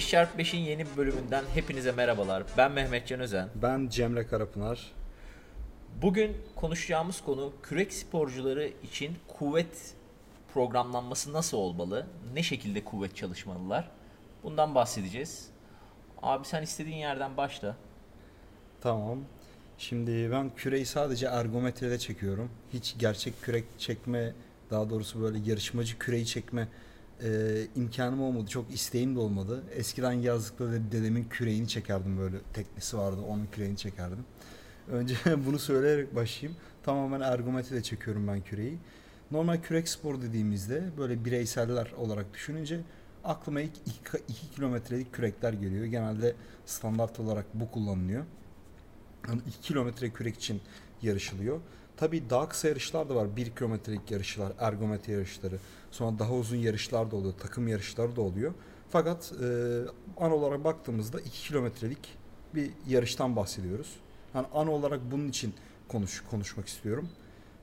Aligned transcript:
5x5'in 0.00 0.60
yeni 0.60 0.86
bir 0.86 0.96
bölümünden 0.96 1.44
hepinize 1.54 1.92
merhabalar. 1.92 2.42
Ben 2.56 2.72
Mehmetcan 2.72 3.20
Özen. 3.20 3.48
Ben 3.54 3.88
Cemre 3.88 4.26
Karapınar. 4.26 4.92
Bugün 6.02 6.36
konuşacağımız 6.56 7.20
konu 7.20 7.52
kürek 7.62 7.92
sporcuları 7.92 8.70
için 8.82 9.16
kuvvet 9.28 9.94
programlanması 10.54 11.32
nasıl 11.32 11.56
olmalı? 11.56 12.06
Ne 12.34 12.42
şekilde 12.42 12.84
kuvvet 12.84 13.16
çalışmalılar? 13.16 13.90
Bundan 14.42 14.74
bahsedeceğiz. 14.74 15.50
Abi 16.22 16.46
sen 16.46 16.62
istediğin 16.62 16.96
yerden 16.96 17.36
başla. 17.36 17.76
Tamam. 18.80 19.18
Şimdi 19.78 20.30
ben 20.32 20.50
küreyi 20.56 20.86
sadece 20.86 21.26
ergometrede 21.26 21.98
çekiyorum. 21.98 22.50
Hiç 22.72 22.94
gerçek 22.98 23.42
kürek 23.42 23.64
çekme, 23.78 24.32
daha 24.70 24.90
doğrusu 24.90 25.22
böyle 25.22 25.38
yarışmacı 25.50 25.98
küreyi 25.98 26.26
çekme 26.26 26.68
e, 27.22 27.66
imkanım 27.76 28.22
olmadı. 28.22 28.46
Çok 28.46 28.74
isteğim 28.74 29.14
de 29.14 29.18
olmadı. 29.18 29.62
Eskiden 29.74 30.12
yazlıkta 30.12 30.72
dedemin 30.92 31.24
küreğini 31.24 31.68
çekerdim 31.68 32.18
böyle 32.18 32.36
teknesi 32.52 32.98
vardı. 32.98 33.20
Onun 33.28 33.46
küreğini 33.52 33.76
çekerdim. 33.76 34.24
Önce 34.90 35.14
bunu 35.46 35.58
söyleyerek 35.58 36.14
başlayayım. 36.14 36.60
Tamamen 36.82 37.20
ergometrede 37.20 37.82
çekiyorum 37.82 38.28
ben 38.28 38.40
küreği. 38.40 38.78
Normal 39.30 39.62
kürek 39.62 39.88
spor 39.88 40.22
dediğimizde 40.22 40.84
böyle 40.98 41.24
bireyseller 41.24 41.92
olarak 41.92 42.34
düşününce 42.34 42.80
aklıma 43.24 43.60
ilk 43.60 43.72
2 44.28 44.50
kilometrelik 44.54 45.12
kürekler 45.12 45.52
geliyor. 45.52 45.84
Genelde 45.84 46.34
standart 46.66 47.20
olarak 47.20 47.46
bu 47.54 47.70
kullanılıyor. 47.70 48.24
Yani 49.28 49.40
2 49.48 49.60
kilometre 49.60 50.10
kürek 50.10 50.36
için 50.36 50.60
yarışılıyor. 51.02 51.60
Tabii 52.00 52.30
daha 52.30 52.48
kısa 52.48 52.68
yarışlar 52.68 53.08
da 53.08 53.14
var. 53.14 53.36
1 53.36 53.50
kilometrelik 53.50 54.10
yarışlar, 54.10 54.52
ergometre 54.58 55.12
yarışları. 55.12 55.58
Sonra 55.90 56.18
daha 56.18 56.32
uzun 56.34 56.56
yarışlar 56.56 57.10
da 57.10 57.16
oluyor. 57.16 57.34
Takım 57.40 57.68
yarışları 57.68 58.16
da 58.16 58.20
oluyor. 58.20 58.54
Fakat 58.90 59.32
e, 59.42 59.46
an 60.16 60.32
olarak 60.32 60.64
baktığımızda 60.64 61.20
2 61.20 61.30
kilometrelik 61.48 62.18
bir 62.54 62.70
yarıştan 62.88 63.36
bahsediyoruz. 63.36 63.96
Yani 64.34 64.46
an 64.54 64.68
olarak 64.68 65.00
bunun 65.10 65.28
için 65.28 65.54
konuş, 65.88 66.22
konuşmak 66.30 66.68
istiyorum. 66.68 67.08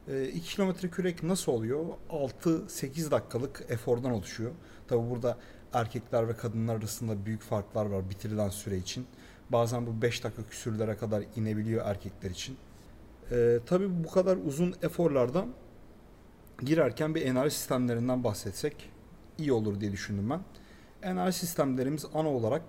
2 0.08 0.14
e, 0.14 0.40
kilometre 0.40 0.90
kürek 0.90 1.24
nasıl 1.24 1.52
oluyor? 1.52 1.86
6-8 2.10 3.12
dakikalık 3.12 3.66
efordan 3.70 4.12
oluşuyor. 4.12 4.52
Tabi 4.88 5.10
burada 5.10 5.38
erkekler 5.74 6.28
ve 6.28 6.38
kadınlar 6.38 6.76
arasında 6.76 7.26
büyük 7.26 7.42
farklar 7.42 7.86
var 7.86 8.10
bitirilen 8.10 8.50
süre 8.50 8.78
için. 8.78 9.08
Bazen 9.50 9.88
bu 9.88 10.02
5 10.02 10.24
dakika 10.24 10.44
küsürlere 10.44 10.98
kadar 10.98 11.24
inebiliyor 11.36 11.86
erkekler 11.86 12.32
için. 12.32 12.58
Ee, 13.32 13.60
tabii 13.66 14.04
bu 14.04 14.12
kadar 14.12 14.38
uzun 14.38 14.76
eforlardan 14.84 15.48
girerken 16.62 17.16
bir 17.16 17.22
enerji 17.22 17.56
sistemlerinden 17.56 18.24
bahsetsek 18.24 18.90
iyi 19.38 19.54
olur 19.54 19.80
diye 19.80 19.92
düşündüm 19.92 20.30
ben. 20.30 20.42
Enerji 21.02 21.38
sistemlerimiz 21.38 22.06
ana 22.14 22.30
olarak 22.30 22.64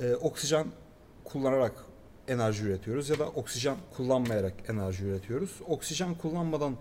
e, 0.00 0.14
oksijen 0.14 0.66
kullanarak 1.24 1.72
enerji 2.28 2.64
üretiyoruz 2.64 3.08
ya 3.08 3.18
da 3.18 3.28
oksijen 3.28 3.76
kullanmayarak 3.96 4.54
enerji 4.68 5.04
üretiyoruz. 5.04 5.60
Oksijen 5.66 6.14
kullanmadan 6.14 6.76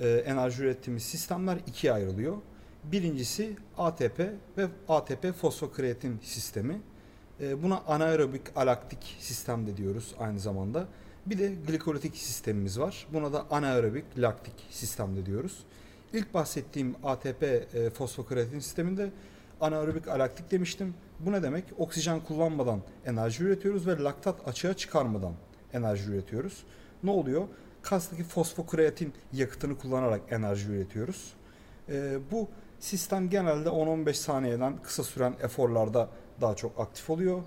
e, 0.00 0.08
enerji 0.08 0.62
ürettiğimiz 0.62 1.02
sistemler 1.02 1.58
ikiye 1.66 1.92
ayrılıyor. 1.92 2.36
Birincisi 2.84 3.56
ATP 3.78 4.20
ve 4.58 4.66
ATP 4.88 5.32
fosfokreatin 5.32 6.18
sistemi. 6.22 6.80
E, 7.40 7.62
buna 7.62 7.82
anaerobik 7.86 8.42
alaktik 8.56 9.16
sistem 9.20 9.66
de 9.66 9.76
diyoruz 9.76 10.14
aynı 10.18 10.40
zamanda. 10.40 10.86
Bir 11.26 11.38
de 11.38 11.54
glikolitik 11.66 12.16
sistemimiz 12.16 12.80
var. 12.80 13.06
Buna 13.12 13.32
da 13.32 13.46
anaerobik 13.50 14.04
laktik 14.18 14.54
sistem 14.70 15.26
diyoruz. 15.26 15.58
İlk 16.12 16.34
bahsettiğim 16.34 16.94
ATP 17.04 17.42
e, 17.42 17.90
fosfokreatin 17.90 18.60
sisteminde 18.60 19.10
anaerobik 19.60 20.08
alaktik 20.08 20.50
demiştim. 20.50 20.94
Bu 21.20 21.32
ne 21.32 21.42
demek? 21.42 21.64
Oksijen 21.78 22.20
kullanmadan 22.20 22.80
enerji 23.06 23.44
üretiyoruz 23.44 23.86
ve 23.86 24.02
laktat 24.02 24.48
açığa 24.48 24.74
çıkarmadan 24.74 25.32
enerji 25.72 26.10
üretiyoruz. 26.10 26.62
Ne 27.02 27.10
oluyor? 27.10 27.42
Kastaki 27.82 28.24
fosfokreatin 28.24 29.12
yakıtını 29.32 29.78
kullanarak 29.78 30.20
enerji 30.30 30.70
üretiyoruz. 30.70 31.32
E, 31.88 32.18
bu 32.30 32.48
sistem 32.80 33.30
genelde 33.30 33.68
10-15 33.68 34.14
saniyeden 34.14 34.82
kısa 34.82 35.02
süren 35.02 35.34
eforlarda 35.42 36.08
daha 36.40 36.56
çok 36.56 36.80
aktif 36.80 37.10
oluyor. 37.10 37.42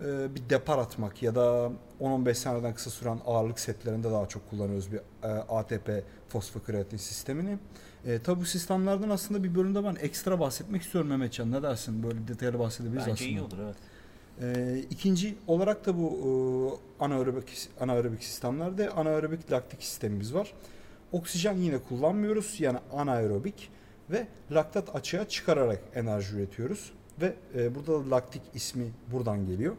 E, 0.00 0.34
bir 0.34 0.50
depar 0.50 0.78
atmak 0.78 1.22
ya 1.22 1.34
da 1.34 1.72
10-15 2.00 2.34
saniyeden 2.34 2.74
kısa 2.74 2.90
süren 2.90 3.20
ağırlık 3.26 3.60
setlerinde 3.60 4.10
daha 4.10 4.28
çok 4.28 4.50
kullanıyoruz 4.50 4.92
bir 4.92 4.98
e, 4.98 5.28
ATP 5.28 6.04
fosfokreatin 6.28 6.96
sistemini. 6.96 7.58
E, 8.06 8.18
tabi 8.18 8.40
bu 8.40 8.44
sistemlerden 8.44 9.10
aslında 9.10 9.44
bir 9.44 9.54
bölümde 9.54 9.84
ben 9.84 9.96
ekstra 10.00 10.40
bahsetmek 10.40 10.82
istiyorum 10.82 11.10
Mehmetcan. 11.10 11.52
Ne 11.52 11.62
dersin? 11.62 12.02
Böyle 12.02 12.28
detaylı 12.28 12.58
bahsedebiliriz 12.58 13.06
Bence 13.06 13.12
aslında. 13.12 13.30
iyi 13.30 13.40
olur 13.40 13.58
evet. 13.64 13.76
E, 14.40 14.78
ikinci 14.90 15.34
olarak 15.46 15.86
da 15.86 15.98
bu 15.98 16.10
e, 17.00 17.04
anaerobik, 17.04 17.68
anaerobik 17.80 18.24
sistemlerde 18.24 18.90
anaerobik 18.90 19.52
laktik 19.52 19.82
sistemimiz 19.82 20.34
var. 20.34 20.54
Oksijen 21.12 21.56
yine 21.56 21.78
kullanmıyoruz. 21.78 22.60
Yani 22.60 22.78
anaerobik 22.92 23.70
ve 24.10 24.26
laktat 24.52 24.96
açığa 24.96 25.28
çıkararak 25.28 25.80
enerji 25.94 26.36
üretiyoruz. 26.36 26.92
Ve 27.20 27.34
e, 27.54 27.74
burada 27.74 27.92
da 27.92 28.10
laktik 28.10 28.42
ismi 28.54 28.84
buradan 29.12 29.46
geliyor. 29.46 29.76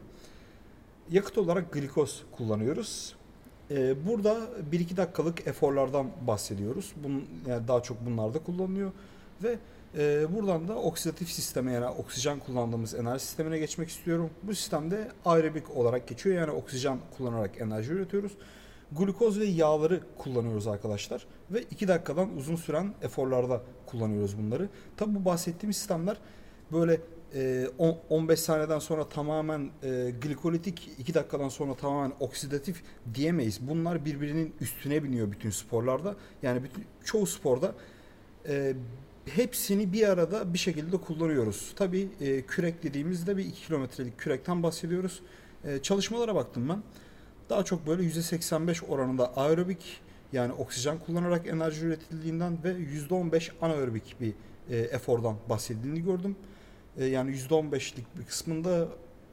Yakıt 1.10 1.38
olarak 1.38 1.72
glikoz 1.72 2.22
kullanıyoruz. 2.32 3.16
E, 3.70 4.06
burada 4.06 4.38
1-2 4.72 4.96
dakikalık 4.96 5.46
eforlardan 5.46 6.06
bahsediyoruz. 6.26 6.92
Bunun, 7.04 7.24
yani 7.48 7.68
daha 7.68 7.82
çok 7.82 8.06
bunlarda 8.06 8.38
kullanılıyor. 8.38 8.92
Ve 9.42 9.58
e, 9.98 10.26
buradan 10.34 10.68
da 10.68 10.74
oksidatif 10.74 11.30
sisteme 11.30 11.72
yani 11.72 11.86
oksijen 11.86 12.38
kullandığımız 12.38 12.94
enerji 12.94 13.24
sistemine 13.24 13.58
geçmek 13.58 13.88
istiyorum. 13.88 14.30
Bu 14.42 14.54
sistemde 14.54 15.08
aerobik 15.24 15.76
olarak 15.76 16.08
geçiyor. 16.08 16.36
Yani 16.36 16.50
oksijen 16.50 16.98
kullanarak 17.16 17.60
enerji 17.60 17.92
üretiyoruz. 17.92 18.32
Glukoz 18.92 19.40
ve 19.40 19.44
yağları 19.44 20.00
kullanıyoruz 20.18 20.66
arkadaşlar. 20.66 21.26
Ve 21.50 21.62
2 21.62 21.88
dakikadan 21.88 22.36
uzun 22.36 22.56
süren 22.56 22.94
eforlarda 23.02 23.62
kullanıyoruz 23.86 24.38
bunları. 24.38 24.68
Tabi 24.96 25.14
bu 25.14 25.24
bahsettiğim 25.24 25.72
sistemler 25.72 26.16
böyle 26.72 27.00
15 28.08 28.38
e, 28.38 28.42
saniyeden 28.42 28.78
sonra 28.78 29.08
tamamen 29.08 29.70
e, 29.82 30.12
glikolitik 30.22 30.90
2 30.98 31.14
dakikadan 31.14 31.48
sonra 31.48 31.74
tamamen 31.74 32.12
oksidatif 32.20 32.82
diyemeyiz. 33.14 33.68
Bunlar 33.68 34.04
birbirinin 34.04 34.54
üstüne 34.60 35.04
biniyor 35.04 35.32
bütün 35.32 35.50
sporlarda. 35.50 36.16
Yani 36.42 36.62
bütün, 36.62 36.84
çoğu 37.04 37.26
sporda 37.26 37.74
e, 38.48 38.74
hepsini 39.26 39.92
bir 39.92 40.08
arada 40.08 40.54
bir 40.54 40.58
şekilde 40.58 40.96
kullanıyoruz. 40.96 41.72
Tabii 41.76 42.08
e, 42.20 42.42
kürek 42.42 42.82
dediğimizde 42.82 43.36
bir 43.36 43.44
2 43.44 43.66
kilometrelik 43.66 44.18
kürekten 44.18 44.62
bahsediyoruz. 44.62 45.22
E, 45.64 45.78
çalışmalara 45.82 46.34
baktım 46.34 46.68
ben. 46.68 46.82
Daha 47.50 47.64
çok 47.64 47.86
böyle 47.86 48.02
%85 48.02 48.86
oranında 48.86 49.36
aerobik 49.36 50.00
yani 50.32 50.52
oksijen 50.52 50.98
kullanarak 50.98 51.46
enerji 51.46 51.86
üretildiğinden 51.86 52.58
ve 52.64 52.72
%15 52.72 53.50
anaerobik 53.62 54.16
bir 54.20 54.32
efordan 54.70 55.36
bahsedildiğini 55.48 56.04
gördüm. 56.04 56.36
E, 56.98 57.04
yani 57.04 57.36
%15'lik 57.36 58.18
bir 58.18 58.24
kısmında 58.24 58.88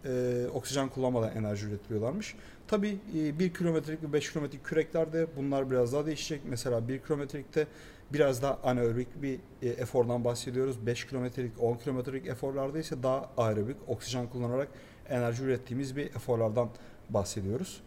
e, 0.05 0.45
oksijen 0.53 0.89
kullanmadan 0.89 1.37
enerji 1.37 1.67
üretiliyorlarmış. 1.67 2.35
Tabii 2.67 2.97
e, 3.17 3.39
1 3.39 3.53
kilometrelik 3.53 4.03
ve 4.03 4.13
5 4.13 4.31
kilometrelik 4.31 4.65
küreklerde 4.65 5.27
bunlar 5.37 5.71
biraz 5.71 5.93
daha 5.93 6.05
değişecek. 6.05 6.41
Mesela 6.45 6.87
1 6.87 6.99
kilometrelikte 6.99 7.67
biraz 8.13 8.41
daha 8.41 8.59
anaerobik 8.63 9.21
bir 9.21 9.39
e, 9.61 9.69
efordan 9.69 10.23
bahsediyoruz. 10.25 10.85
5 10.85 11.07
kilometrelik, 11.07 11.51
10 11.59 11.77
kilometrelik 11.77 12.27
eforlarda 12.27 12.79
ise 12.79 13.03
daha 13.03 13.29
aerobik, 13.37 13.77
oksijen 13.87 14.27
kullanarak 14.27 14.67
enerji 15.09 15.43
ürettiğimiz 15.43 15.95
bir 15.95 16.05
eforlardan 16.05 16.69
bahsediyoruz. 17.09 17.81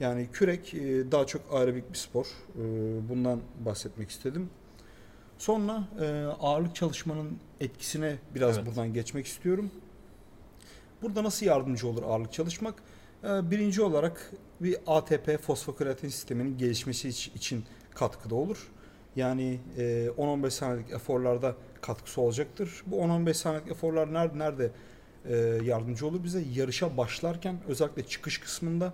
Yani 0.00 0.28
kürek 0.32 0.74
e, 0.74 1.12
daha 1.12 1.26
çok 1.26 1.42
aerobik 1.52 1.92
bir 1.92 1.98
spor. 1.98 2.24
E, 2.24 2.62
bundan 3.08 3.40
bahsetmek 3.64 4.10
istedim. 4.10 4.50
Sonra 5.38 5.88
e, 6.00 6.24
ağırlık 6.40 6.74
çalışmanın 6.74 7.38
etkisine 7.60 8.16
biraz 8.34 8.56
evet. 8.56 8.66
buradan 8.66 8.92
geçmek 8.92 9.26
istiyorum. 9.26 9.70
Burada 11.02 11.24
nasıl 11.24 11.46
yardımcı 11.46 11.88
olur 11.88 12.02
ağırlık 12.02 12.32
çalışmak? 12.32 12.74
E, 13.24 13.50
birinci 13.50 13.82
olarak 13.82 14.32
bir 14.60 14.76
ATP 14.86 15.42
fosfokreatin 15.42 16.08
sisteminin 16.08 16.58
gelişmesi 16.58 17.08
için 17.08 17.64
katkıda 17.94 18.34
olur. 18.34 18.68
Yani 19.16 19.60
e, 19.76 20.08
10-15 20.18 20.50
saniyelik 20.50 20.90
eforlarda 20.90 21.54
katkısı 21.80 22.20
olacaktır. 22.20 22.82
Bu 22.86 22.96
10-15 22.96 23.34
saniyelik 23.34 23.70
eforlar 23.70 24.14
nerede, 24.14 24.38
nerede 24.38 24.70
e, 25.24 25.36
yardımcı 25.64 26.06
olur 26.06 26.24
bize? 26.24 26.42
Yarışa 26.54 26.96
başlarken 26.96 27.56
özellikle 27.68 28.06
çıkış 28.06 28.38
kısmında 28.38 28.92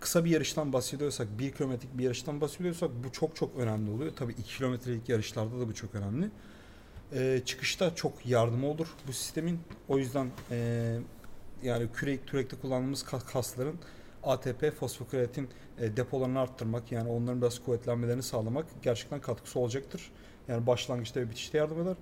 kısa 0.00 0.24
bir 0.24 0.30
yarıştan 0.30 0.72
bahsediyorsak, 0.72 1.38
bir 1.38 1.52
kilometrelik 1.52 1.98
bir 1.98 2.04
yarıştan 2.04 2.40
bahsediyorsak 2.40 2.90
bu 3.04 3.12
çok 3.12 3.36
çok 3.36 3.56
önemli 3.58 3.90
oluyor. 3.90 4.12
Tabii 4.16 4.32
iki 4.32 4.56
kilometrelik 4.56 5.08
yarışlarda 5.08 5.60
da 5.60 5.68
bu 5.68 5.74
çok 5.74 5.94
önemli. 5.94 6.30
Ee, 7.12 7.42
çıkışta 7.44 7.94
çok 7.94 8.26
yardımı 8.26 8.66
olur 8.66 8.86
bu 9.08 9.12
sistemin. 9.12 9.60
O 9.88 9.98
yüzden 9.98 10.30
e, 10.50 10.98
yani 11.62 11.86
kürek, 11.94 12.28
kürekte 12.28 12.56
kullandığımız 12.56 13.02
kasların 13.02 13.78
ATP, 14.22 14.72
fosfokreatin 14.78 15.48
e, 15.78 15.96
depolarını 15.96 16.40
arttırmak 16.40 16.92
yani 16.92 17.08
onların 17.08 17.42
biraz 17.42 17.58
kuvvetlenmelerini 17.58 18.22
sağlamak 18.22 18.66
gerçekten 18.82 19.20
katkısı 19.20 19.58
olacaktır. 19.58 20.10
Yani 20.48 20.66
başlangıçta 20.66 21.20
ve 21.20 21.30
bitişte 21.30 21.58
yardım 21.58 21.80
eder. 21.80 21.96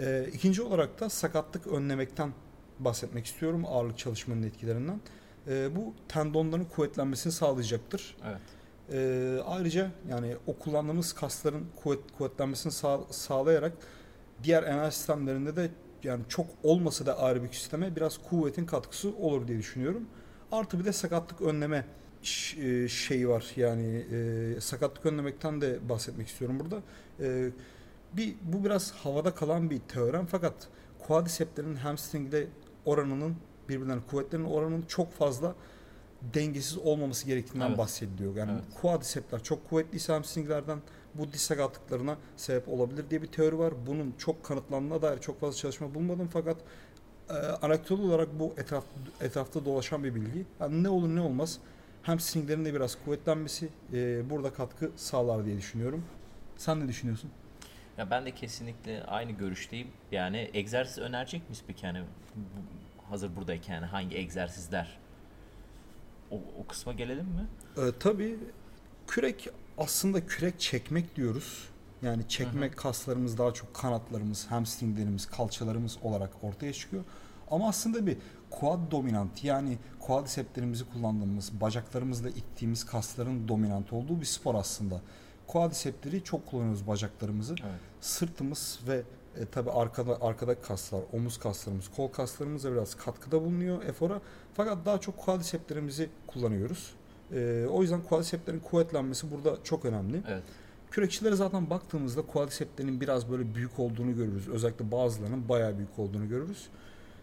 E, 0.00 0.28
ikinci 0.32 0.62
olarak 0.62 1.00
da 1.00 1.10
sakatlık 1.10 1.66
önlemekten 1.66 2.32
bahsetmek 2.78 3.26
istiyorum 3.26 3.64
ağırlık 3.66 3.98
çalışmanın 3.98 4.42
etkilerinden. 4.42 5.00
E, 5.48 5.76
bu 5.76 5.94
tendonların 6.08 6.64
kuvvetlenmesini 6.64 7.32
sağlayacaktır. 7.32 8.16
Evet. 8.26 8.40
E, 8.92 9.42
ayrıca 9.46 9.90
yani 10.10 10.36
o 10.46 10.58
kullandığımız 10.58 11.12
kasların 11.12 11.66
kuvvet, 11.76 12.00
kuvvetlenmesini 12.18 12.72
sağ, 12.72 13.00
sağlayarak 13.10 13.72
diğer 14.42 14.62
enerji 14.62 14.96
sistemlerinde 14.96 15.56
de 15.56 15.70
yani 16.02 16.22
çok 16.28 16.46
olmasa 16.62 17.06
da 17.06 17.18
aerobik 17.18 17.54
sisteme 17.54 17.96
biraz 17.96 18.18
kuvvetin 18.18 18.66
katkısı 18.66 19.16
olur 19.16 19.48
diye 19.48 19.58
düşünüyorum. 19.58 20.08
Artı 20.52 20.78
bir 20.78 20.84
de 20.84 20.92
sakatlık 20.92 21.40
önleme 21.40 21.84
şeyi 22.88 23.28
var. 23.28 23.52
Yani 23.56 24.06
e, 24.12 24.60
sakatlık 24.60 25.06
önlemekten 25.06 25.60
de 25.60 25.88
bahsetmek 25.88 26.28
istiyorum 26.28 26.60
burada. 26.60 26.82
E, 27.20 27.50
bir 28.12 28.34
bu 28.42 28.64
biraz 28.64 28.92
havada 28.92 29.34
kalan 29.34 29.70
bir 29.70 29.80
teorem 29.80 30.26
fakat 30.26 30.54
quadricepslerin 30.98 31.74
hamstringde 31.74 32.46
oranının 32.84 33.36
birbirlerine 33.68 34.02
kuvvetlerinin 34.10 34.48
oranının 34.48 34.82
çok 34.88 35.12
fazla 35.12 35.54
dengesiz 36.34 36.78
olmaması 36.78 37.26
gerektiğinden 37.26 37.68
Evet. 37.68 37.78
bahsediliyor. 37.78 38.36
Yani 38.36 38.50
Evet. 38.52 38.80
quadricepsler 38.80 39.42
çok 39.42 39.70
kuvvetliyse 39.70 40.12
hamstringlerden 40.12 40.78
bu 41.14 41.32
diz 41.32 41.40
sakatlıklarına 41.40 42.16
sebep 42.36 42.68
olabilir 42.68 43.04
diye 43.10 43.22
bir 43.22 43.26
teori 43.26 43.58
var. 43.58 43.74
Bunun 43.86 44.14
çok 44.18 44.44
kanıtlandığına 44.44 45.02
dair 45.02 45.18
çok 45.20 45.40
fazla 45.40 45.56
çalışma 45.56 45.94
bulmadım 45.94 46.28
fakat 46.32 46.56
e, 47.30 47.32
anekdot 47.32 48.00
olarak 48.00 48.38
bu 48.38 48.54
etraf, 48.56 48.84
etrafta 49.20 49.64
dolaşan 49.64 50.04
bir 50.04 50.14
bilgi. 50.14 50.46
Yani 50.60 50.82
ne 50.82 50.88
olur 50.88 51.08
ne 51.08 51.20
olmaz 51.20 51.58
hamstringlerin 52.02 52.64
de 52.64 52.74
biraz 52.74 52.96
kuvvetlenmesi 53.04 53.68
e, 53.92 54.30
burada 54.30 54.52
katkı 54.52 54.90
sağlar 54.96 55.44
diye 55.44 55.56
düşünüyorum. 55.56 56.04
Sen 56.56 56.80
ne 56.80 56.88
düşünüyorsun? 56.88 57.30
Ya 57.98 58.10
ben 58.10 58.26
de 58.26 58.30
kesinlikle 58.34 59.04
aynı 59.04 59.32
görüşteyim. 59.32 59.88
Yani 60.12 60.50
egzersiz 60.54 60.98
önerecek 60.98 61.42
miyiz 61.48 61.62
peki 61.66 61.86
yani 61.86 62.02
hazır 63.10 63.36
buradayken 63.36 63.74
yani 63.74 63.86
hangi 63.86 64.16
egzersizler? 64.16 64.98
O, 66.30 66.40
o 66.60 66.66
kısma 66.66 66.92
gelelim 66.92 67.26
mi? 67.26 67.46
Ee, 67.76 67.80
tabii 68.00 68.38
kürek 69.06 69.48
aslında 69.78 70.26
kürek 70.26 70.60
çekmek 70.60 71.16
diyoruz. 71.16 71.68
Yani 72.02 72.28
çekmek 72.28 72.76
kaslarımız 72.76 73.38
daha 73.38 73.54
çok 73.54 73.74
kanatlarımız, 73.74 74.46
hamstringlerimiz, 74.46 75.26
kalçalarımız 75.26 75.98
olarak 76.02 76.30
ortaya 76.42 76.72
çıkıyor. 76.72 77.04
Ama 77.50 77.68
aslında 77.68 78.06
bir 78.06 78.16
quad 78.50 78.90
dominant 78.90 79.44
yani 79.44 79.78
quadricepslerimizi 80.00 80.84
kullandığımız, 80.92 81.60
bacaklarımızla 81.60 82.28
ittiğimiz 82.28 82.86
kasların 82.86 83.48
dominant 83.48 83.92
olduğu 83.92 84.20
bir 84.20 84.26
spor 84.26 84.54
aslında. 84.54 85.00
Quadricepsleri 85.46 86.24
çok 86.24 86.46
kullanıyoruz 86.46 86.86
bacaklarımızı. 86.86 87.54
Evet. 87.62 87.80
Sırtımız 88.00 88.80
ve 88.88 89.02
e, 89.40 89.46
tabi 89.46 89.70
arkada 89.70 90.18
arkadaki 90.20 90.62
kaslar, 90.62 91.00
omuz 91.12 91.38
kaslarımız, 91.38 91.88
kol 91.96 92.08
kaslarımız 92.08 92.64
da 92.64 92.72
biraz 92.72 92.94
katkıda 92.94 93.40
bulunuyor 93.40 93.82
efora. 93.82 94.20
Fakat 94.54 94.86
daha 94.86 95.00
çok 95.00 95.18
quadricepslerimizi 95.18 96.08
kullanıyoruz. 96.26 96.94
E, 97.32 97.66
o 97.70 97.82
yüzden 97.82 98.02
quadricepslerin 98.02 98.60
kuvvetlenmesi 98.60 99.30
burada 99.30 99.56
çok 99.64 99.84
önemli. 99.84 100.22
Evet. 100.28 100.42
Kürekçilere 100.90 101.36
zaten 101.36 101.70
baktığımızda 101.70 102.22
quadricepslerin 102.22 103.00
biraz 103.00 103.30
böyle 103.30 103.54
büyük 103.54 103.78
olduğunu 103.78 104.16
görürüz. 104.16 104.48
Özellikle 104.48 104.90
bazılarının 104.92 105.48
bayağı 105.48 105.76
büyük 105.76 105.98
olduğunu 105.98 106.28
görürüz. 106.28 106.68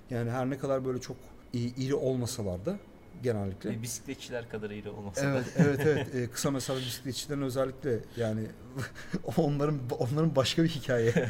Yani 0.09 0.31
her 0.31 0.49
ne 0.49 0.57
kadar 0.57 0.85
böyle 0.85 1.01
çok 1.01 1.17
iri 1.53 1.95
olmasalar 1.95 2.65
da 2.65 2.77
genellikle. 3.23 3.69
Ve 3.69 3.81
bisikletçiler 3.81 4.49
kadar 4.49 4.69
iyi 4.69 4.89
olmasa 4.89 5.21
da. 5.21 5.27
Evet, 5.29 5.45
evet, 5.57 5.79
evet. 5.85 6.15
Ee, 6.15 6.27
kısa 6.29 6.51
mesafe 6.51 6.79
bisikletçilerin 6.79 7.41
özellikle 7.41 7.99
yani 8.17 8.39
onların 9.37 9.79
onların 9.99 10.35
başka 10.35 10.63
bir 10.63 10.69
hikaye. 10.69 11.13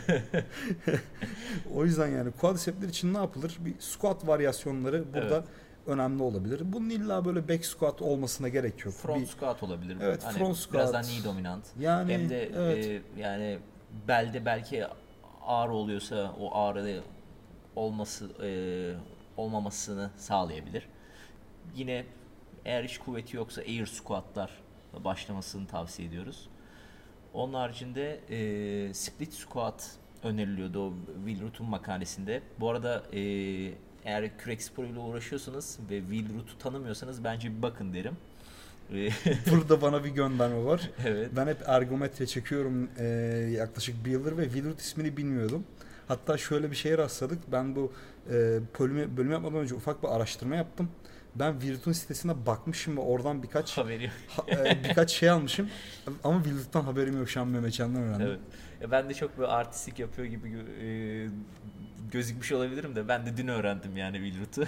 o 1.76 1.86
yüzden 1.86 2.08
yani 2.08 2.32
quadricepsler 2.32 2.88
için 2.90 3.14
ne 3.14 3.18
yapılır? 3.18 3.58
Bir 3.60 3.74
squat 3.80 4.28
varyasyonları 4.28 5.14
burada 5.14 5.36
Evet. 5.36 5.48
önemli 5.88 6.24
olabilir. 6.24 6.62
Bunun 6.64 6.90
illa 6.90 7.26
böyle 7.26 7.48
back 7.50 7.66
squat 7.66 8.02
olmasına 8.02 8.50
gerek 8.50 8.86
yok. 8.86 8.94
Front 8.94 9.22
Bir- 9.22 9.28
squat 9.28 9.64
olabilir. 9.64 9.98
Evet, 10.02 10.24
Hani 10.24 10.38
front 10.38 10.58
squat. 10.58 10.74
Biraz 10.74 10.94
daha 10.94 11.02
knee 11.02 11.24
dominant. 11.24 11.66
yani 11.80 12.14
Hem 12.14 12.30
de 12.30 12.50
evet. 12.56 12.86
e, 12.86 13.02
yani 13.22 13.60
belde 14.08 14.46
belki 14.46 14.86
ağrı 15.46 15.72
oluyorsa 15.74 16.36
o 16.40 16.56
ağrı 16.58 17.02
olması 17.76 18.30
e, 18.44 18.50
olmamasını 19.38 20.10
sağlayabilir. 20.18 20.88
Yine 21.76 22.06
eğer 22.66 22.84
hiç 22.84 22.98
kuvveti 22.98 23.38
yoksa 23.38 23.62
air 23.62 23.86
squatlar 23.86 24.52
başlamasını 25.04 25.68
tavsiye 25.68 26.08
ediyoruz. 26.08 26.50
Onun 27.34 27.54
haricinde 27.54 28.20
e, 28.30 28.94
split 28.94 29.34
squat 29.34 29.92
öneriliyordu 30.24 30.88
o 30.88 30.94
Will 31.26 31.42
Root'un 31.42 31.70
makalesinde. 31.70 32.42
Bu 32.60 32.70
arada 32.70 33.04
e, 33.14 33.20
eğer 34.06 34.38
kürek 34.38 34.62
sporuyla 34.62 35.02
uğraşıyorsanız 35.02 35.80
ve 35.90 36.00
Will 36.00 36.36
Root'u 36.36 36.58
tanımıyorsanız 36.58 37.24
bence 37.24 37.58
bir 37.58 37.62
bakın 37.62 37.94
derim. 37.94 38.18
E, 38.94 39.10
Burada 39.52 39.82
bana 39.82 40.04
bir 40.04 40.10
gönderme 40.10 40.66
var. 40.66 40.90
evet. 41.06 41.30
Ben 41.36 41.48
hep 41.48 41.58
ergometre 41.66 42.28
çekiyorum 42.28 42.90
e, 43.00 43.06
yaklaşık 43.58 44.06
bir 44.06 44.12
yıldır 44.12 44.38
ve 44.38 44.44
Willard 44.44 44.80
ismini 44.80 45.18
bilmiyordum. 45.18 45.64
Hatta 46.08 46.38
şöyle 46.38 46.72
bir 46.72 46.76
şeye 46.76 46.98
rastladık. 46.98 47.52
Ben 47.52 47.76
bu 47.76 47.92
e, 48.30 48.60
bölümü, 48.80 49.18
bölüm 49.18 49.32
yapmadan 49.32 49.58
önce 49.60 49.76
ufak 49.76 50.04
bir 50.04 50.08
araştırma 50.08 50.56
yaptım. 50.56 50.90
Ben 51.36 51.52
Willard'ın 51.60 51.92
sitesine 51.92 52.46
bakmışım 52.46 52.98
ve 52.98 53.02
oradan 53.02 53.44
birkaç 53.44 53.78
Haberi 53.78 54.12
ha- 54.28 54.46
e, 54.52 54.84
birkaç 54.84 55.12
şey 55.12 55.30
almışım. 55.30 55.70
Ama 56.24 56.44
Willard'dan 56.44 56.82
haberim 56.82 57.18
yok 57.18 57.30
şu 57.30 57.42
an 57.42 57.48
Mehmetcan'dan 57.48 58.02
öğrendim. 58.02 58.28
Evet. 58.28 58.40
Ya 58.82 58.92
ben 58.92 59.10
de 59.10 59.14
çok 59.14 59.38
böyle 59.38 59.52
artistik 59.52 60.00
yapıyor 60.00 60.28
gibi 60.28 60.50
e, 60.82 60.88
gözükmüş 62.12 62.52
olabilirim 62.52 62.96
de 62.96 63.08
ben 63.08 63.26
de 63.26 63.38
dün 63.38 63.48
öğrendim 63.48 63.98
yani 63.98 64.18
Wilrut'u. 64.18 64.64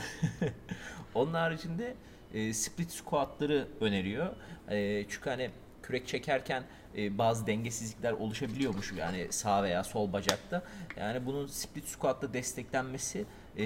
Onun 1.16 1.34
haricinde 1.34 1.96
e, 2.34 2.54
split 2.54 2.92
squatları 2.92 3.68
öneriyor. 3.82 4.36
E, 4.70 5.06
çünkü 5.10 5.30
hani 5.30 5.50
kürek 5.84 6.08
çekerken 6.08 6.64
e, 6.98 7.18
bazı 7.18 7.48
dengesizlikler 7.48 8.12
oluşabiliyormuş 8.12 8.94
yani 8.98 9.28
sağ 9.30 9.64
veya 9.64 9.84
sol 9.84 10.14
bacakta. 10.14 10.64
Yani 10.98 11.26
bunun 11.26 11.48
split 11.48 11.88
squat'ta 11.88 12.34
desteklenmesi 12.34 13.26
e, 13.58 13.66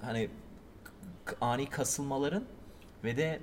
hani 0.00 0.28
ani 1.40 1.66
kasılmaların 1.66 2.44
ve 3.04 3.16
de 3.16 3.40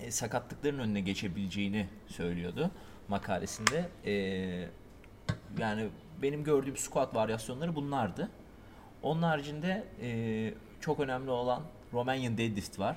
e, 0.00 0.10
sakatlıkların 0.10 0.78
önüne 0.78 1.00
geçebileceğini 1.00 1.88
söylüyordu 2.06 2.70
makalesinde. 3.08 3.88
E, 4.04 4.12
yani 5.58 5.88
benim 6.22 6.44
gördüğüm 6.44 6.76
squat 6.76 7.14
varyasyonları 7.14 7.74
bunlardı. 7.74 8.28
Onun 9.02 9.22
haricinde 9.22 9.84
e, 10.02 10.54
çok 10.80 11.00
önemli 11.00 11.30
olan 11.30 11.62
Romanian 11.92 12.38
deadlift 12.38 12.78
var. 12.78 12.96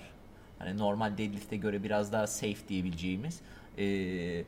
Hani 0.60 0.78
normal 0.78 1.18
deadlift'e 1.18 1.58
göre 1.58 1.84
biraz 1.84 2.12
daha 2.14 2.28
safe 2.28 2.68
diyebileceğimiz. 2.68 3.42
E, 3.78 4.46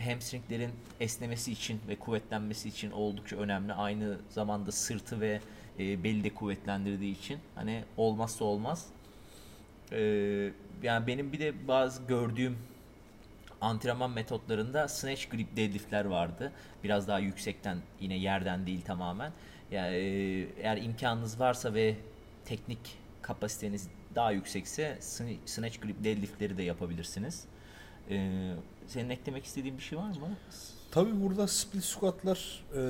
hamstringlerin 0.00 0.70
esnemesi 1.00 1.52
için 1.52 1.80
ve 1.88 1.96
kuvvetlenmesi 1.96 2.68
için 2.68 2.90
oldukça 2.90 3.36
önemli. 3.36 3.72
Aynı 3.72 4.18
zamanda 4.28 4.72
sırtı 4.72 5.20
ve 5.20 5.40
e, 5.78 6.04
beli 6.04 6.34
kuvvetlendirdiği 6.34 7.18
için 7.18 7.38
hani 7.54 7.84
olmazsa 7.96 8.44
olmaz. 8.44 8.86
E, 9.92 10.00
yani 10.82 11.06
benim 11.06 11.32
bir 11.32 11.40
de 11.40 11.68
bazı 11.68 12.02
gördüğüm 12.02 12.56
antrenman 13.60 14.10
metotlarında 14.10 14.88
snatch 14.88 15.24
grip 15.30 15.56
deadliftler 15.56 16.04
vardı. 16.04 16.52
Biraz 16.84 17.08
daha 17.08 17.18
yüksekten 17.18 17.78
yine 18.00 18.16
yerden 18.16 18.66
değil 18.66 18.82
tamamen. 18.82 19.32
Yani 19.70 19.96
e, 19.96 20.00
eğer 20.62 20.76
imkanınız 20.76 21.40
varsa 21.40 21.74
ve 21.74 21.96
teknik 22.44 22.98
kapasiteniz 23.22 23.88
daha 24.14 24.32
yüksekse 24.32 24.98
sn- 25.00 25.36
snatch 25.46 25.80
grip 25.80 26.04
deadliftleri 26.04 26.58
de 26.58 26.62
yapabilirsiniz. 26.62 27.44
E, 28.10 28.50
senin 28.86 29.10
eklemek 29.10 29.44
istediğin 29.44 29.78
bir 29.78 29.82
şey 29.82 29.98
var 29.98 30.08
mı? 30.08 30.36
Tabii 30.90 31.22
burada 31.22 31.48
split 31.48 31.84
squatlar 31.84 32.64
e, 32.76 32.80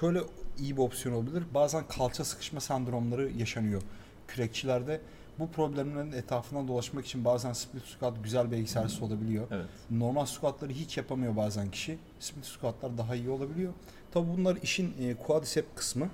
şöyle 0.00 0.20
iyi 0.58 0.76
bir 0.76 0.82
opsiyon 0.82 1.14
olabilir. 1.14 1.44
Bazen 1.54 1.84
kalça 1.88 2.24
sıkışma 2.24 2.60
sendromları 2.60 3.30
yaşanıyor 3.36 3.82
kürekçilerde. 4.28 5.00
Bu 5.38 5.50
problemlerin 5.50 6.12
etrafından 6.12 6.68
dolaşmak 6.68 7.06
için 7.06 7.24
bazen 7.24 7.52
split 7.52 7.84
squat 7.84 8.24
güzel 8.24 8.50
bir 8.52 8.56
egzersiz 8.56 9.02
olabiliyor. 9.02 9.46
Evet. 9.50 9.66
Normal 9.90 10.26
squatları 10.26 10.72
hiç 10.72 10.96
yapamıyor 10.96 11.36
bazen 11.36 11.70
kişi. 11.70 11.98
Split 12.20 12.44
squatlar 12.44 12.98
daha 12.98 13.14
iyi 13.14 13.30
olabiliyor. 13.30 13.72
Tabii 14.12 14.28
bunlar 14.36 14.58
işin 14.62 14.94
e, 15.00 15.14
quadriceps 15.14 15.68
kısmı. 15.74 16.08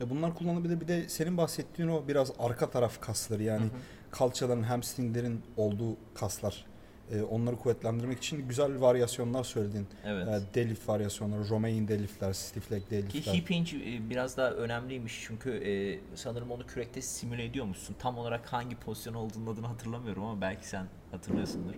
E, 0.00 0.10
bunlar 0.10 0.34
kullanılabilir. 0.34 0.80
Bir 0.80 0.88
de 0.88 1.08
senin 1.08 1.36
bahsettiğin 1.36 1.88
o 1.88 2.08
biraz 2.08 2.32
arka 2.38 2.70
taraf 2.70 3.00
kasları 3.00 3.42
yani 3.42 3.62
Hı 3.62 3.66
hı. 3.66 3.70
kalçaların, 4.10 4.62
hamstringlerin 4.62 5.42
olduğu 5.56 5.96
kaslar. 6.14 6.64
E, 7.12 7.22
onları 7.22 7.56
kuvvetlendirmek 7.56 8.18
için 8.18 8.48
güzel 8.48 8.80
varyasyonlar 8.80 9.44
söyledin. 9.44 9.86
Evet. 10.04 10.28
E, 10.28 10.54
deadlift 10.54 10.88
varyasyonları, 10.88 11.48
Romaine 11.48 11.88
deadliftler, 11.88 12.32
stiff 12.32 12.72
leg 12.72 13.08
Ki 13.08 13.32
hip 13.32 13.50
hinge 13.50 13.76
e, 13.76 14.10
biraz 14.10 14.36
daha 14.36 14.50
önemliymiş 14.50 15.24
çünkü 15.26 15.50
e, 15.50 16.00
sanırım 16.16 16.50
onu 16.50 16.66
kürekte 16.66 17.02
simüle 17.02 17.44
ediyormuşsun. 17.44 17.94
Tam 17.98 18.18
olarak 18.18 18.52
hangi 18.52 18.76
pozisyon 18.76 19.14
olduğunun 19.14 19.54
adını 19.54 19.66
hatırlamıyorum 19.66 20.24
ama 20.24 20.40
belki 20.40 20.68
sen 20.68 20.86
hatırlıyorsundur. 21.10 21.74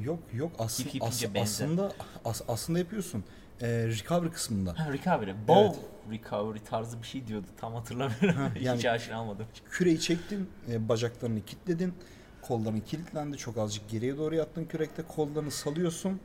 Yok 0.00 0.18
yok 0.34 0.52
Aslı- 0.58 0.84
Hip 0.94 1.02
as- 1.02 1.24
aslında 1.36 1.92
as- 2.24 2.42
aslında 2.48 2.78
yapıyorsun. 2.78 3.24
Ee, 3.62 3.66
recovery 3.68 4.30
kısmında. 4.30 4.78
Ha, 4.78 4.92
recovery. 4.92 5.32
Bow 5.48 5.78
Evet. 6.10 6.22
recovery 6.22 6.58
tarzı 6.58 7.02
bir 7.02 7.06
şey 7.06 7.26
diyordu. 7.26 7.46
Tam 7.56 7.74
hatırlamıyorum. 7.74 8.34
Ha, 8.34 8.50
yani- 8.60 8.78
Hiç 8.78 8.84
aşina 8.86 9.16
almadım. 9.16 9.46
Küreyi 9.70 10.00
çektin, 10.00 10.48
e, 10.70 10.88
bacaklarını 10.88 11.44
kilitledin. 11.44 11.94
Kolların 12.42 12.80
kilitlendi. 12.80 13.36
Çok 13.36 13.58
azıcık 13.58 13.88
geriye 13.90 14.16
doğru 14.16 14.34
yattın 14.34 14.64
kürekte. 14.64 15.02
Kollarını 15.02 15.50
salıyorsun. 15.50 16.20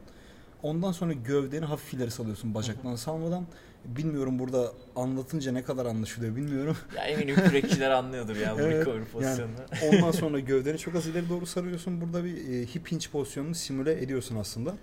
Ondan 0.63 0.91
sonra 0.91 1.13
gövdeni 1.13 1.65
hafif 1.65 1.93
ileri 1.93 2.11
salıyorsun 2.11 2.53
bacaklarını 2.53 2.97
salmadan. 2.97 3.45
Bilmiyorum 3.85 4.39
burada 4.39 4.71
anlatınca 4.95 5.51
ne 5.51 5.63
kadar 5.63 5.85
anlaşılıyor 5.85 6.35
bilmiyorum. 6.35 6.77
Ya 6.97 7.03
eminim 7.03 7.35
kürekçiler 7.35 7.91
anlıyordur 7.91 8.35
ya 8.35 8.55
bu 8.55 8.61
Evet, 8.61 8.73
recovery 8.73 8.97
yani 8.97 9.07
pozisyonunu. 9.11 9.55
Ondan 9.91 10.11
sonra 10.11 10.39
gövdeni 10.39 10.77
çok 10.77 10.95
az 10.95 11.07
ileri 11.07 11.29
doğru 11.29 11.45
sarıyorsun. 11.45 12.01
Burada 12.01 12.23
bir 12.23 12.37
e, 12.37 12.65
hip 12.65 12.91
hinge 12.91 13.07
pozisyonunu 13.11 13.55
simüle 13.55 14.03
ediyorsun 14.03 14.35
aslında. 14.35 14.73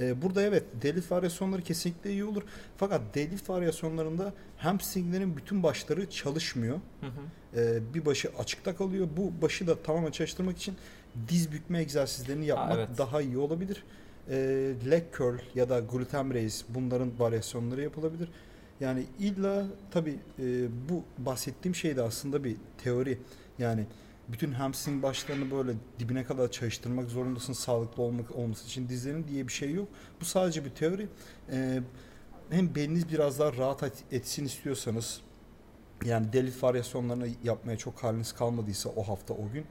E, 0.00 0.22
burada 0.22 0.42
evet 0.42 0.64
deadlift 0.82 1.12
varyasyonları 1.12 1.62
kesinlikle 1.62 2.10
iyi 2.10 2.24
olur. 2.24 2.42
Fakat 2.76 3.00
deadlift 3.14 3.50
varyasyonlarında 3.50 4.32
hamstringlerin 4.58 5.36
bütün 5.36 5.62
başları 5.62 6.10
çalışmıyor. 6.10 6.80
Hı 7.00 7.06
hı. 7.06 7.60
E, 7.60 7.94
bir 7.94 8.06
başı 8.06 8.30
açıkta 8.38 8.76
kalıyor. 8.76 9.08
Bu 9.16 9.42
başı 9.42 9.66
da 9.66 9.82
tamamen 9.82 10.10
çalıştırmak 10.10 10.56
için 10.56 10.74
diz 11.28 11.52
bükme 11.52 11.80
egzersizlerini 11.80 12.46
yapmak 12.46 12.78
evet. 12.78 12.98
daha 12.98 13.22
iyi 13.22 13.38
olabilir. 13.38 13.84
E, 14.30 14.36
leg 14.90 15.02
curl 15.18 15.38
ya 15.54 15.68
da 15.68 15.80
gluten 15.80 16.34
raise 16.34 16.64
bunların 16.68 17.18
varyasyonları 17.18 17.82
yapılabilir. 17.82 18.28
Yani 18.80 19.04
illa 19.18 19.66
tabi 19.90 20.18
bu 20.88 21.04
bahsettiğim 21.18 21.74
şey 21.74 21.96
de 21.96 22.02
aslında 22.02 22.44
bir 22.44 22.56
teori. 22.84 23.18
Yani 23.58 23.86
bütün 24.28 24.52
hamstring 24.52 25.02
başlarını 25.02 25.50
böyle 25.50 25.72
dibine 25.98 26.24
kadar 26.24 26.50
çalıştırmak 26.50 27.08
zorundasın 27.10 27.52
sağlıklı 27.52 28.02
olmak 28.02 28.36
olması 28.36 28.66
için 28.66 28.88
dizlerin 28.88 29.28
diye 29.28 29.48
bir 29.48 29.52
şey 29.52 29.72
yok. 29.72 29.88
Bu 30.20 30.24
sadece 30.24 30.64
bir 30.64 30.70
teori. 30.70 31.08
E, 31.52 31.80
hem 32.50 32.74
beliniz 32.74 33.12
biraz 33.12 33.38
daha 33.38 33.52
rahat 33.56 33.82
et- 33.82 34.04
etsin 34.10 34.44
istiyorsanız 34.44 35.20
yani 36.04 36.32
deadlift 36.32 36.62
varyasyonlarını 36.62 37.28
yapmaya 37.44 37.78
çok 37.78 38.04
haliniz 38.04 38.32
kalmadıysa 38.32 38.88
o 38.96 39.02
hafta 39.02 39.34
o 39.34 39.50
gün 39.52 39.64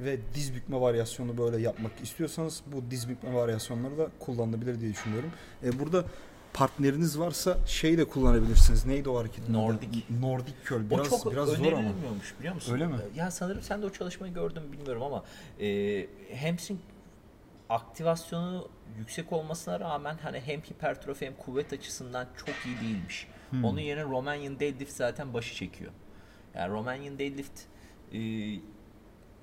ve 0.00 0.18
diz 0.34 0.54
bükme 0.54 0.80
varyasyonu 0.80 1.38
böyle 1.38 1.56
yapmak 1.62 1.92
istiyorsanız 2.02 2.62
bu 2.72 2.90
diz 2.90 3.08
bükme 3.08 3.34
varyasyonları 3.34 3.98
da 3.98 4.08
kullanılabilir 4.20 4.80
diye 4.80 4.92
düşünüyorum. 4.92 5.30
E, 5.64 5.78
burada 5.78 6.04
partneriniz 6.52 7.18
varsa 7.18 7.58
şey 7.66 7.98
de 7.98 8.04
kullanabilirsiniz. 8.04 8.86
Neydi 8.86 9.08
o 9.08 9.18
hareketin 9.18 9.54
adı? 9.54 9.62
Nordic. 9.62 10.02
Nordic 10.20 10.54
curl. 10.68 10.90
Biraz, 10.90 11.06
o 11.06 11.10
çok 11.10 11.32
biraz 11.32 11.48
zor 11.48 11.72
ama. 11.72 11.78
önerilmiyormuş 11.78 12.34
biliyor 12.38 12.54
musun? 12.54 12.72
Öyle 12.72 12.86
mi? 12.86 12.96
Ya 13.16 13.30
sanırım 13.30 13.62
sen 13.62 13.82
de 13.82 13.86
o 13.86 13.90
çalışmayı 13.90 14.34
gördün 14.34 14.72
bilmiyorum 14.72 15.02
ama 15.02 15.24
e, 15.60 16.06
hamstring 16.42 16.80
aktivasyonu 17.68 18.68
yüksek 18.98 19.32
olmasına 19.32 19.80
rağmen 19.80 20.16
hani 20.22 20.40
hem 20.40 20.60
hipertrofi 20.60 21.26
hem 21.26 21.34
kuvvet 21.36 21.72
açısından 21.72 22.26
çok 22.36 22.54
iyi 22.66 22.80
değilmiş. 22.80 23.26
Hmm. 23.50 23.64
Onun 23.64 23.80
yerine 23.80 24.04
Romanian 24.04 24.60
deadlift 24.60 24.92
zaten 24.92 25.34
başı 25.34 25.54
çekiyor. 25.54 25.92
Yani 26.54 26.72
Romanian 26.72 27.18
deadlift 27.18 27.60
e, 28.12 28.20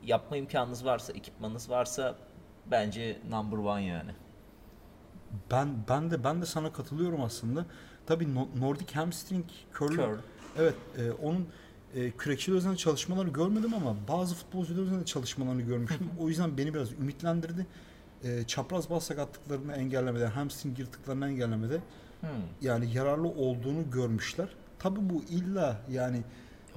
yapma 0.03 0.37
imkanınız 0.37 0.85
varsa, 0.85 1.13
ekipmanınız 1.13 1.69
varsa 1.69 2.15
bence 2.65 3.17
number 3.29 3.57
one 3.57 3.85
yani. 3.85 4.11
Ben 5.51 5.67
ben 5.89 6.11
de 6.11 6.23
ben 6.23 6.41
de 6.41 6.45
sana 6.45 6.73
katılıyorum 6.73 7.21
aslında. 7.21 7.65
Tabii 8.05 8.35
No- 8.35 8.47
Nordic 8.59 8.93
hamstring 8.93 9.45
curl. 9.79 9.93
Curl. 9.93 10.17
Evet, 10.57 10.73
e, 10.97 11.11
onun 11.11 11.47
e, 11.95 12.11
kürekçiler 12.11 12.57
üzerinde 12.57 12.77
çalışmaları 12.77 13.29
görmedim 13.29 13.73
ama 13.73 13.95
bazı 14.07 14.35
futbolcular 14.35 14.83
üzerinde 14.83 15.05
çalışmalarını 15.05 15.61
görmüştüm. 15.61 16.09
o 16.19 16.29
yüzden 16.29 16.57
beni 16.57 16.73
biraz 16.73 16.91
ümitlendirdi. 16.91 17.65
E, 18.23 18.43
çapraz 18.43 18.89
bas 18.89 19.03
sakatlıklarını 19.03 19.73
engellemede, 19.73 20.25
hamstring 20.27 20.79
yırtıklarını 20.79 21.27
engellemede 21.29 21.81
Hmm. 22.21 22.29
yani 22.61 22.93
yararlı 22.93 23.27
olduğunu 23.27 23.91
görmüşler. 23.91 24.47
Tabii 24.79 25.09
bu 25.09 25.23
illa 25.29 25.77
yani 25.91 26.21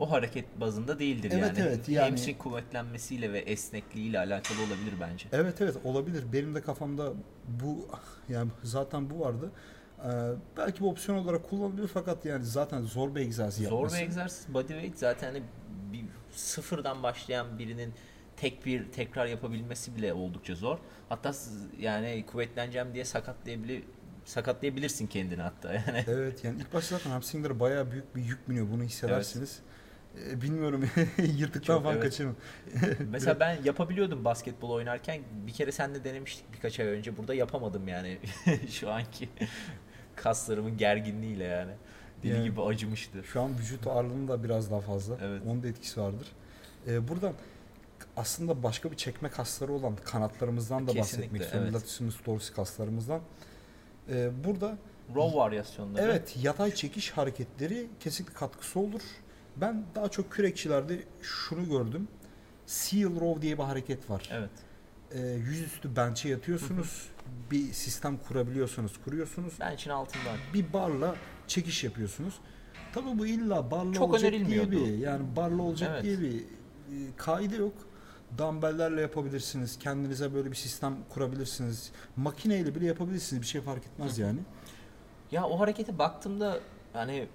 O 0.01 0.11
hareket 0.11 0.61
bazında 0.61 0.99
değildir 0.99 1.31
Evet, 1.35 1.59
yani. 1.59 1.69
evet, 1.69 1.89
yani- 1.89 2.09
Hamstring 2.09 2.39
kuvvetlenmesiyle 2.39 3.33
ve 3.33 3.39
esnekliğiyle 3.39 4.19
alakalı 4.19 4.59
olabilir 4.61 4.95
bence. 5.01 5.29
evet 5.33 5.61
evet 5.61 5.77
olabilir. 5.85 6.25
Benim 6.33 6.55
de 6.55 6.61
kafamda 6.61 7.13
bu 7.49 7.89
yani 8.29 8.51
zaten 8.63 9.11
bu 9.11 9.21
vardı. 9.21 9.51
E, 10.05 10.09
belki 10.57 10.81
bu 10.81 10.91
opsiyon 10.91 11.19
olarak 11.19 11.51
kullanılıyor 11.51 11.89
fakat 11.95 12.25
yani 12.25 12.45
zaten 12.45 12.83
zor 12.83 13.15
bir 13.15 13.21
egzersiz 13.21 13.65
Zor 13.65 13.73
yapması. 13.73 13.97
bir 13.97 14.03
egzersiz 14.03 14.55
bodyweight 14.55 14.99
zaten 14.99 15.27
hani 15.27 15.43
bir 15.93 16.05
sıfırdan 16.33 17.03
başlayan 17.03 17.59
birinin 17.59 17.93
tek 18.37 18.67
bir 18.67 18.93
tekrar 18.93 19.27
yapabilmesi 19.27 19.97
bile 19.97 20.13
oldukça 20.13 20.55
zor. 20.55 20.79
Hatta 21.09 21.33
yani 21.79 22.25
kuvvetleneceğim 22.27 22.95
diye 22.95 23.05
sakatlayabilir 23.05 23.83
sakatlayabilirsin 24.25 25.07
kendini 25.07 25.43
hatta 25.43 25.73
yani. 25.73 26.05
Evet 26.09 26.45
yani 26.45 26.61
ilk 26.61 26.75
başta 26.75 26.97
zaten 26.97 27.11
hamstringlere 27.11 27.61
bayağı 27.61 27.91
büyük 27.91 28.17
bir 28.17 28.23
yük 28.25 28.49
biniyor 28.49 28.67
bunu 28.73 28.83
hissedersiniz. 28.83 29.59
E, 30.31 30.41
bilmiyorum 30.43 30.85
yırtıktan 31.37 31.75
Çok, 31.75 31.83
falan 31.83 31.95
evet. 31.95 32.05
kaçırın. 32.05 32.37
Mesela 33.11 33.41
ben 33.41 33.59
yapabiliyordum 33.65 34.25
basketbol 34.25 34.71
oynarken 34.71 35.21
bir 35.47 35.53
kere 35.53 35.73
seninle 35.73 36.05
denemiştik 36.05 36.53
birkaç 36.53 36.81
ay 36.81 36.87
önce 36.87 37.17
burada 37.17 37.35
yapamadım 37.35 37.89
yani 37.89 38.19
şu 38.71 38.91
anki 38.91 39.29
kaslarımın 40.17 40.77
gerginliğiyle 40.77 41.45
yani. 41.45 41.73
Deli 42.23 42.33
Yani- 42.33 42.45
gibi 42.45 42.63
acımıştı. 42.63 43.25
Şu 43.25 43.41
an 43.41 43.59
vücut 43.59 43.87
ağırlığının 43.87 44.29
da 44.29 44.45
biraz 44.45 44.71
daha 44.71 44.81
fazla. 44.81 45.17
Evet. 45.23 45.43
Onun 45.47 45.63
da 45.63 45.69
etkisi 45.69 46.01
vardır. 46.01 46.27
E, 46.87 47.09
buradan 47.09 47.33
aslında 48.17 48.63
başka 48.63 48.91
bir 48.91 48.97
çekme 48.97 49.29
kasları 49.29 49.73
olan 49.73 49.97
kanatlarımızdan 50.05 50.87
da 50.87 50.93
Kesinlikle, 50.93 51.01
bahsetmek 51.01 51.43
istiyorum. 51.43 51.69
evet. 51.73 51.83
Latissimus 51.83 52.27
dorsi 52.27 52.53
kaslarımızdan. 52.53 53.21
E, 54.13 54.45
burada 54.45 54.77
Row 55.15 55.39
varyasyonları. 55.39 56.03
evet 56.03 56.37
yatay 56.43 56.75
çekiş 56.75 57.11
hareketleri 57.11 57.87
kesinlikle 58.01 58.35
katkısı 58.35 58.81
olur. 58.81 59.03
Ben 59.57 59.85
daha 59.95 60.09
çok 60.09 60.33
kürekçilerde 60.33 61.05
şunu 61.23 61.69
gördüm. 61.69 62.09
Seal 62.67 63.21
row 63.21 63.43
diye 63.43 63.59
bir 63.59 63.63
hareket 63.63 64.11
var. 64.11 64.29
Evet. 64.33 64.51
e, 65.13 65.21
yüzüstü 65.21 65.97
bench'e 65.97 66.29
yatıyorsunuz. 66.29 67.09
bir 67.51 67.73
sistem 67.73 68.17
kurabiliyorsanız 68.29 68.93
kuruyorsunuz. 69.05 69.55
Bench'in 69.61 69.91
altından. 69.91 70.37
Bir 70.55 70.73
barla 70.73 71.15
çekiş 71.47 71.85
yapıyorsunuz. 71.85 72.35
Tabii 72.93 73.19
bu 73.19 73.27
illa 73.27 73.71
barla 73.71 73.93
Çok 73.93 74.11
olacak 74.11 74.33
diye 74.33 74.71
bir 74.71 74.99
yani 74.99 75.37
barla 75.37 75.63
olacak 75.63 75.91
Evet. 75.93 76.05
diye 76.05 76.21
bir 76.21 76.35
e, 76.41 77.17
kaide 77.17 77.57
yok. 77.57 77.75
Dumbbell'lerle 78.39 79.01
yapabilirsiniz. 79.01 79.79
Kendinize 79.79 80.35
böyle 80.35 80.51
bir 80.51 80.57
sistem 80.57 80.97
kurabilirsiniz. 81.09 81.93
Makineyle 82.17 82.75
bile 82.75 82.87
yapabilirsiniz. 82.87 83.43
Bir 83.43 83.47
şey 83.47 83.61
fark 83.61 83.87
etmez 83.87 84.19
yani. 84.19 84.39
Ya 85.33 85.47
o 85.47 85.61
harekete 85.61 85.99
baktığımda 85.99 86.59
hani 86.93 87.29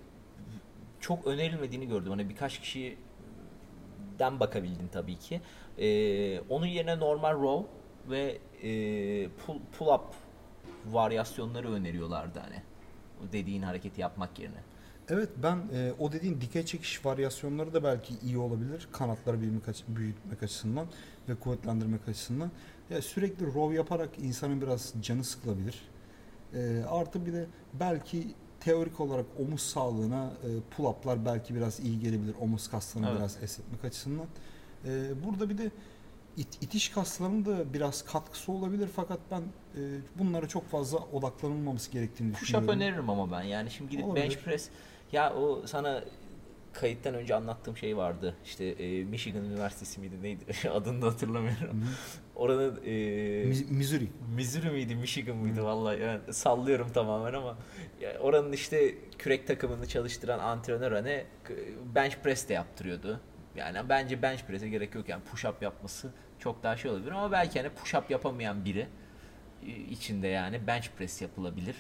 çok 1.06 1.28
önerilmediğini 1.28 1.88
gördüm. 1.88 2.12
Hani 2.12 2.30
birkaç 2.30 2.60
kişiden 2.60 4.40
bakabildim 4.40 4.88
tabii 4.92 5.16
ki. 5.20 5.42
Ee, 5.78 6.40
onun 6.40 6.66
yerine 6.66 7.00
normal 7.00 7.42
row 7.42 7.68
ve 8.10 8.38
e, 8.64 8.70
pull, 9.30 9.60
pull 9.78 9.88
up 9.88 10.02
varyasyonları 10.86 11.72
öneriyorlardı 11.72 12.40
hani. 12.40 12.62
Dediğin 13.32 13.62
hareketi 13.62 14.02
yapmak 14.02 14.40
yerine. 14.40 14.64
Evet 15.10 15.30
ben 15.44 15.58
e, 15.74 15.92
o 16.00 16.12
dediğin 16.12 16.42
dikey 16.42 16.66
çekiş 16.66 17.06
varyasyonları 17.06 17.74
da 17.74 17.84
belki 17.84 18.14
iyi 18.24 18.38
olabilir. 18.38 18.88
Kanatları 18.92 19.42
büyütmek, 19.42 19.70
açı- 19.70 19.96
büyütmek 19.96 20.44
açısından 20.44 20.88
ve 21.30 21.36
kuvvetlendirmek 21.36 22.10
açısından. 22.10 22.52
Ya 22.90 23.02
sürekli 23.02 23.46
row 23.46 23.76
yaparak 23.76 24.10
insanın 24.20 24.62
biraz 24.62 24.94
canı 25.02 25.24
sıkılabilir. 25.24 25.82
E, 26.54 26.84
artı 26.90 27.26
bir 27.26 27.34
de 27.34 27.46
belki 27.74 28.28
teorik 28.66 29.00
olarak 29.00 29.26
omuz 29.40 29.62
sağlığına 29.62 30.26
e, 30.44 30.48
pull-up'lar 30.78 31.26
belki 31.26 31.56
biraz 31.56 31.80
iyi 31.80 32.00
gelebilir. 32.00 32.36
Omuz 32.42 32.68
kaslarını 32.70 33.08
Evet. 33.10 33.18
biraz 33.20 33.44
esnetmek 33.44 33.86
açısından. 33.86 34.26
E, 34.86 34.90
burada 35.26 35.50
bir 35.50 35.58
de 35.58 35.72
it- 36.38 36.58
itiş 36.64 36.90
kaslarının 36.90 37.46
da 37.46 37.74
biraz 37.74 38.06
katkısı 38.06 38.52
olabilir 38.52 38.90
fakat 38.96 39.20
ben 39.32 39.42
e, 39.42 39.82
bunlara 40.16 40.48
çok 40.48 40.70
fazla 40.70 40.98
odaklanılmaması 40.98 41.92
gerektiğini 41.92 42.32
Push 42.32 42.42
düşünüyorum. 42.42 42.70
öneririm 42.70 43.10
ama 43.10 43.32
ben. 43.32 43.42
Yani 43.44 43.72
şimdi 43.72 43.92
gidip 43.92 44.06
Olabilir. 44.06 44.24
bench 44.24 44.38
press 44.38 44.70
ya 45.12 45.34
o 45.36 45.68
sana 45.68 46.04
kayıttan 46.80 47.14
önce 47.16 47.36
anlattığım 47.36 47.78
şey 47.78 47.98
vardı. 47.98 48.36
İşte 48.46 48.66
e, 48.66 49.04
Michigan 49.04 49.46
Üniversitesi 49.46 50.00
miydi 50.00 50.16
neydi? 50.22 50.46
Adını 50.70 51.02
da 51.02 51.08
hatırlamıyorum. 51.08 51.86
Oranın 52.36 52.80
e, 52.86 52.92
Mi- 53.46 53.66
Missouri. 53.78 54.08
Missouri 54.36 54.70
miydi, 54.70 54.96
Michigan 54.96 55.38
mıydı 55.38 55.60
Hı. 55.60 55.66
vallahi 55.66 56.02
yani 56.02 56.34
sallıyorum 56.34 56.92
tamamen 56.94 57.34
ama 57.34 57.58
ya 58.02 58.20
oranın 58.20 58.52
işte 58.52 58.96
kürek 59.18 59.48
takımını 59.48 59.88
çalıştıran 59.88 60.40
antrenör 60.40 60.92
hani 60.92 61.24
bench 61.96 62.16
press 62.24 62.50
de 62.50 62.54
yaptırıyordu. 62.54 63.20
Yani 63.56 63.90
bence 63.90 64.22
bench 64.22 64.42
press'e 64.44 64.70
gerek 64.70 64.96
yok 64.96 65.10
yani 65.10 65.24
push 65.24 65.46
up 65.46 65.62
yapması 65.62 66.14
çok 66.40 66.64
daha 66.64 66.78
şey 66.78 66.92
olabilir 66.92 67.12
ama 67.12 67.32
belki 67.32 67.60
hani 67.60 67.70
push 67.72 67.96
up 67.96 68.12
yapamayan 68.12 68.66
biri 68.66 68.88
e, 69.64 69.68
içinde 69.68 70.28
yani 70.28 70.68
bench 70.68 70.88
press 70.98 71.22
yapılabilir. 71.22 71.76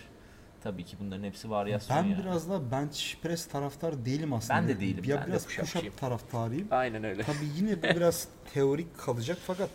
Tabii 0.65 0.86
ki 0.86 0.98
bunların 1.00 1.24
hepsi 1.24 1.50
varyasyon 1.50 1.98
Ben 1.98 2.03
yani. 2.03 2.24
biraz 2.24 2.50
da 2.50 2.72
bench 2.72 3.15
press 3.22 3.45
taraftar 3.45 4.05
değilim 4.05 4.34
aslında. 4.34 4.60
Ben 4.60 4.67
de 4.67 4.79
değilim, 4.79 5.03
Ya 5.07 5.17
ben 5.17 5.24
de 5.24 5.27
biraz 5.27 5.45
push-upçıyım. 5.45 5.84
push 5.84 5.93
up 5.93 5.98
taraftarıyım. 5.98 6.67
Aynen 6.72 7.03
öyle. 7.03 7.24
Tabii 7.24 7.45
yine 7.55 7.77
bu 7.77 7.81
biraz 7.95 8.27
teorik 8.53 8.98
kalacak 8.98 9.38
fakat 9.48 9.69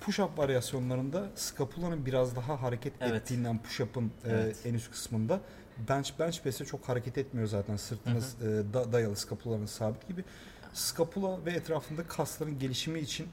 Push-up 0.00 0.38
varyasyonlarında 0.38 1.26
scapulanın 1.34 2.06
biraz 2.06 2.36
daha 2.36 2.62
hareket 2.62 2.92
Evet. 3.00 3.22
ettiğinden 3.22 3.58
push-up'ın 3.62 4.04
e, 4.06 4.10
Evet. 4.30 4.56
en 4.64 4.74
üst 4.74 4.90
kısmında 4.90 5.40
bench 5.88 6.10
bench 6.18 6.40
press'e 6.42 6.64
çok 6.64 6.88
hareket 6.88 7.18
etmiyor 7.18 7.48
zaten. 7.48 7.76
Sırtınız 7.76 8.36
e, 8.42 8.44
da- 8.74 8.92
dayalı 8.92 9.16
scapulanın 9.16 9.66
sabit 9.66 10.08
gibi. 10.08 10.24
Scapula 10.72 11.44
ve 11.46 11.50
etrafında 11.50 12.02
kasların 12.06 12.58
gelişimi 12.58 13.00
için 13.00 13.26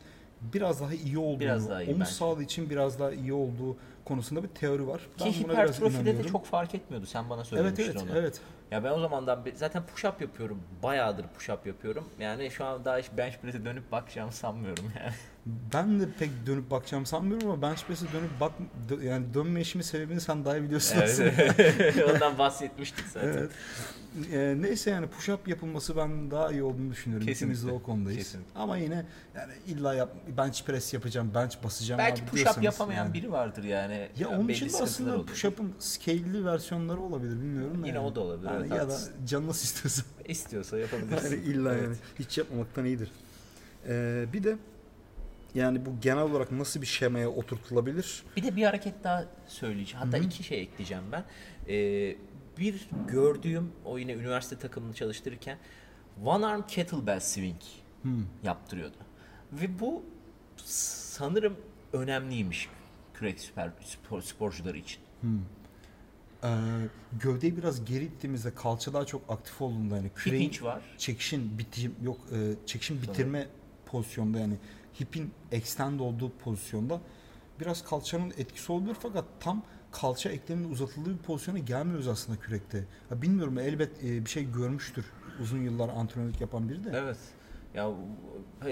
biraz 0.53 0.81
daha 0.81 0.93
iyi 0.93 1.17
olduğunu, 1.17 1.39
Biraz 1.39 1.69
daha 1.69 1.83
iyi 1.83 1.87
omuz 1.89 1.99
bence. 1.99 2.11
sağlığı 2.11 2.43
için 2.43 2.69
biraz 2.69 2.99
daha 2.99 3.11
iyi 3.11 3.33
olduğu 3.33 3.77
konusunda 4.05 4.43
bir 4.43 4.47
teori 4.47 4.87
var. 4.87 5.01
Ben 5.19 5.31
Ki 5.31 5.43
buna 5.43 5.53
biraz 5.53 5.75
hipertrofide 5.79 6.17
de 6.17 6.23
çok 6.27 6.45
fark 6.45 6.75
etmiyordu. 6.75 7.05
Sen 7.05 7.29
bana 7.29 7.39
Evet 7.39 7.47
söylemiştin 7.49 7.83
evet 7.83 7.97
onu. 8.03 8.17
evet. 8.19 8.41
Ya 8.71 8.83
ben 8.83 8.91
o 8.91 8.99
zamandan 8.99 9.45
beri 9.45 9.57
zaten 9.57 9.83
push 9.85 10.05
up 10.05 10.21
yapıyorum. 10.21 10.59
Bayağıdır 10.83 11.25
push 11.27 11.49
up 11.49 11.67
yapıyorum. 11.67 12.03
Yani 12.19 12.51
şu 12.51 12.65
an 12.65 12.85
daha 12.85 12.97
hiç 12.97 13.05
bench 13.17 13.37
press'e 13.37 13.65
dönüp 13.65 13.91
bakacağımı 13.91 14.31
sanmıyorum 14.31 14.85
yani. 14.99 15.13
Ben 15.73 15.99
de 15.99 16.05
pek 16.19 16.29
dönüp 16.45 16.71
bakacağım 16.71 17.05
sanmıyorum 17.05 17.49
ama 17.49 17.61
bench 17.61 17.83
press'e 17.83 18.05
dönüp 18.13 18.31
bak 18.39 18.51
yani 19.03 19.33
dönme 19.33 19.61
işimin 19.61 19.83
sebebini 19.83 20.21
sen 20.21 20.45
daha 20.45 20.57
iyi 20.57 20.63
biliyorsun 20.63 20.97
aslında. 21.03 21.29
Evet. 21.29 22.03
Ondan 22.15 22.37
bahsetmiştik 22.37 23.05
zaten. 23.07 23.27
Evet. 23.27 23.51
Ee, 24.33 24.55
neyse 24.59 24.89
yani 24.89 25.07
push 25.07 25.29
up 25.29 25.47
yapılması 25.47 25.97
ben 25.97 26.31
daha 26.31 26.51
iyi 26.51 26.63
olduğunu 26.63 26.91
düşünüyorum. 26.91 27.27
Kesinlikle. 27.27 27.53
İkimiz 27.57 27.67
de 27.67 27.71
o 27.71 27.83
konudayız. 27.83 28.17
Kesinlikle. 28.17 28.59
Ama 28.59 28.77
yine 28.77 29.05
yani 29.35 29.53
illa 29.67 29.93
yap, 29.93 30.09
bench 30.37 30.63
press 30.63 30.93
yapacağım, 30.93 31.31
bench 31.35 31.55
basacağım. 31.63 31.99
Belki 31.99 32.25
push 32.25 32.41
up 32.57 32.63
yapamayan 32.63 33.03
yani. 33.05 33.13
biri 33.13 33.31
vardır 33.31 33.63
yani. 33.63 33.93
Ya 33.93 34.09
Yani 34.19 34.35
onun 34.35 34.47
için 34.47 34.73
de 34.73 34.77
aslında 34.83 35.25
push 35.25 35.45
up'ın 35.45 35.73
scale'li 35.79 36.45
versiyonları 36.45 36.99
olabilir 37.01 37.31
bilmiyorum 37.35 37.77
Yine 37.85 37.87
yani. 37.87 37.99
o 38.07 38.15
da 38.15 38.19
olabilir, 38.19 38.49
Yani 38.53 38.69
ya 38.69 38.75
da 38.75 38.81
haklısın. 38.81 39.13
canınız 39.25 39.63
istiyorsa. 39.63 40.03
İstiyorsa 40.25 40.77
yapabilirsin. 40.79 41.35
Yani 41.35 41.45
illa 41.45 41.73
Evet. 41.73 41.83
yani 41.83 41.95
hiç 42.19 42.37
yapmamaktan 42.37 42.85
iyidir. 42.85 43.11
Ee, 43.87 44.25
bir 44.33 44.43
de 44.43 44.57
yani 45.55 45.85
bu 45.85 45.89
genel 46.01 46.23
olarak 46.23 46.51
nasıl 46.51 46.81
bir 46.81 46.85
şemaya 46.85 47.29
oturtulabilir? 47.29 48.23
Bir 48.37 48.43
de 48.43 48.55
bir 48.55 48.63
hareket 48.63 49.03
daha 49.03 49.25
söyleyeceğim. 49.47 50.05
Hatta 50.05 50.17
iki 50.17 50.43
şey 50.43 50.61
ekleyeceğim 50.61 51.03
ben. 51.11 51.23
Ee, 51.69 52.15
bir 52.57 52.89
gördüğüm 53.07 53.71
o 53.85 53.97
yine 53.97 54.13
üniversite 54.13 54.57
takımını 54.57 54.93
çalıştırırken 54.93 55.57
one 56.25 56.45
arm 56.45 56.61
kettlebell 56.67 57.19
swing 57.19 57.61
Hmm. 58.01 58.25
yaptırıyordu. 58.43 58.95
Ve 59.53 59.79
bu 59.79 60.03
sanırım 60.65 61.55
önemliymiş 61.93 62.69
kürek 63.13 63.39
süper 63.39 63.69
spor, 63.85 64.21
sporcuları 64.21 64.77
için. 64.77 64.99
Ee, 66.43 66.47
gövdeyi 67.19 67.57
biraz 67.57 67.85
geri 67.85 68.03
ittiğimizde 68.03 68.55
kalça 68.55 68.93
daha 68.93 69.05
çok 69.05 69.21
aktif 69.29 69.61
olduğunda 69.61 69.95
yani 69.95 70.09
küreğin 70.15 70.53
var. 70.61 70.81
çekişin 70.97 71.57
bitim 71.57 71.95
yok 72.03 72.17
e, 72.31 72.37
çekişin 72.65 73.01
bitirme 73.01 73.47
pozisyonda 73.85 74.39
yani 74.39 74.55
hipin 75.01 75.31
extend 75.51 75.99
olduğu 75.99 76.31
pozisyonda 76.31 77.01
biraz 77.59 77.83
kalçanın 77.83 78.33
etkisi 78.37 78.71
olabilir 78.71 78.95
fakat 78.99 79.25
tam 79.39 79.63
kalça 79.91 80.29
ekleminin 80.29 80.71
uzatıldığı 80.71 81.13
bir 81.13 81.23
pozisyona 81.23 81.59
gelmiyoruz 81.59 82.07
aslında 82.07 82.39
kürekte. 82.39 82.85
Ha, 83.09 83.21
bilmiyorum 83.21 83.57
elbet 83.59 84.03
e, 84.03 84.25
bir 84.25 84.29
şey 84.29 84.51
görmüştür 84.51 85.05
uzun 85.41 85.61
yıllar 85.61 85.89
antrenörlük 85.89 86.41
yapan 86.41 86.69
biri 86.69 86.83
de. 86.83 86.91
Evet. 86.95 87.17
Ya 87.75 87.91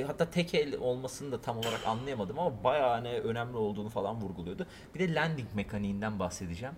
hatta 0.08 0.30
tek 0.30 0.54
el 0.54 0.78
olmasını 0.78 1.32
da 1.32 1.42
tam 1.42 1.58
olarak 1.58 1.88
anlayamadım 1.88 2.40
ama 2.40 2.64
bayağı 2.64 2.90
hani 2.90 3.10
önemli 3.10 3.58
olduğunu 3.58 3.90
falan 3.90 4.22
vurguluyordu. 4.22 4.68
Bir 4.96 5.00
de 5.00 5.14
landing 5.14 5.48
mekaniğinden 5.56 6.20
bahsedeceğim. 6.20 6.76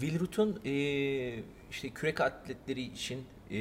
Will 0.00 0.20
Root'un 0.20 0.60
e, 0.64 0.72
işte 1.70 1.90
kürek 1.90 2.20
atletleri 2.20 2.80
için 2.80 3.24
e, 3.50 3.58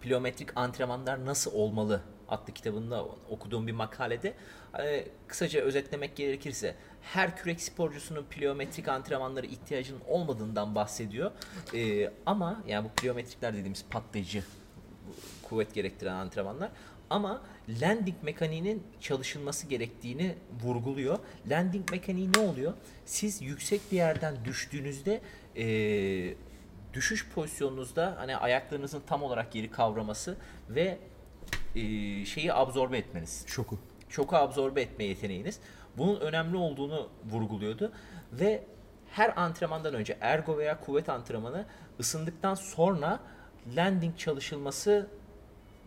pliometrik 0.00 0.56
antrenmanlar 0.56 1.26
nasıl 1.26 1.52
olmalı 1.52 2.02
adlı 2.28 2.52
kitabında 2.54 3.04
okuduğum 3.04 3.66
bir 3.66 3.72
makalede 3.72 4.34
e, 4.78 5.04
kısaca 5.26 5.60
özetlemek 5.60 6.16
gerekirse 6.16 6.74
her 7.02 7.36
kürek 7.36 7.60
sporcusunun 7.60 8.24
pliometrik 8.30 8.88
antrenmanlara 8.88 9.46
ihtiyacının 9.46 10.00
olmadığından 10.08 10.74
bahsediyor. 10.74 11.30
E, 11.74 12.10
ama 12.26 12.62
yani 12.66 12.84
bu 12.84 12.88
pliometrikler 12.88 13.52
dediğimiz 13.52 13.84
patlayıcı 13.90 14.44
kuvvet 15.42 15.74
gerektiren 15.74 16.14
antrenmanlar 16.14 16.70
ama 17.10 17.42
landing 17.68 18.16
mekaniğinin 18.22 18.82
çalışılması 19.00 19.66
gerektiğini 19.66 20.34
vurguluyor. 20.62 21.18
Landing 21.50 21.90
mekaniği 21.90 22.30
ne 22.36 22.38
oluyor? 22.40 22.72
Siz 23.04 23.42
yüksek 23.42 23.80
bir 23.92 23.96
yerden 23.96 24.44
düştüğünüzde 24.44 25.20
eee, 25.56 26.34
düşüş 26.94 27.28
pozisyonunuzda 27.34 28.14
hani 28.18 28.36
ayaklarınızın 28.36 29.02
tam 29.06 29.22
olarak 29.22 29.52
geri 29.52 29.70
kavraması 29.70 30.36
ve 30.70 30.98
eee, 31.74 32.24
şeyi 32.24 32.52
absorbe 32.52 32.98
etmeniz 32.98 33.44
Şoku. 33.46 33.78
şoku 34.08 34.36
absorbe 34.36 34.82
etme 34.82 35.04
yeteneğiniz. 35.04 35.58
Bunun 35.98 36.20
önemli 36.20 36.56
olduğunu 36.56 37.08
vurguluyordu 37.30 37.92
ve 38.32 38.64
her 39.10 39.32
antrenmandan 39.36 39.94
önce 39.94 40.18
ergo 40.20 40.58
veya 40.58 40.80
kuvvet 40.80 41.08
antrenmanı 41.08 41.64
ısındıktan 42.00 42.54
sonra 42.54 43.20
landing 43.76 44.16
çalışılması 44.18 45.06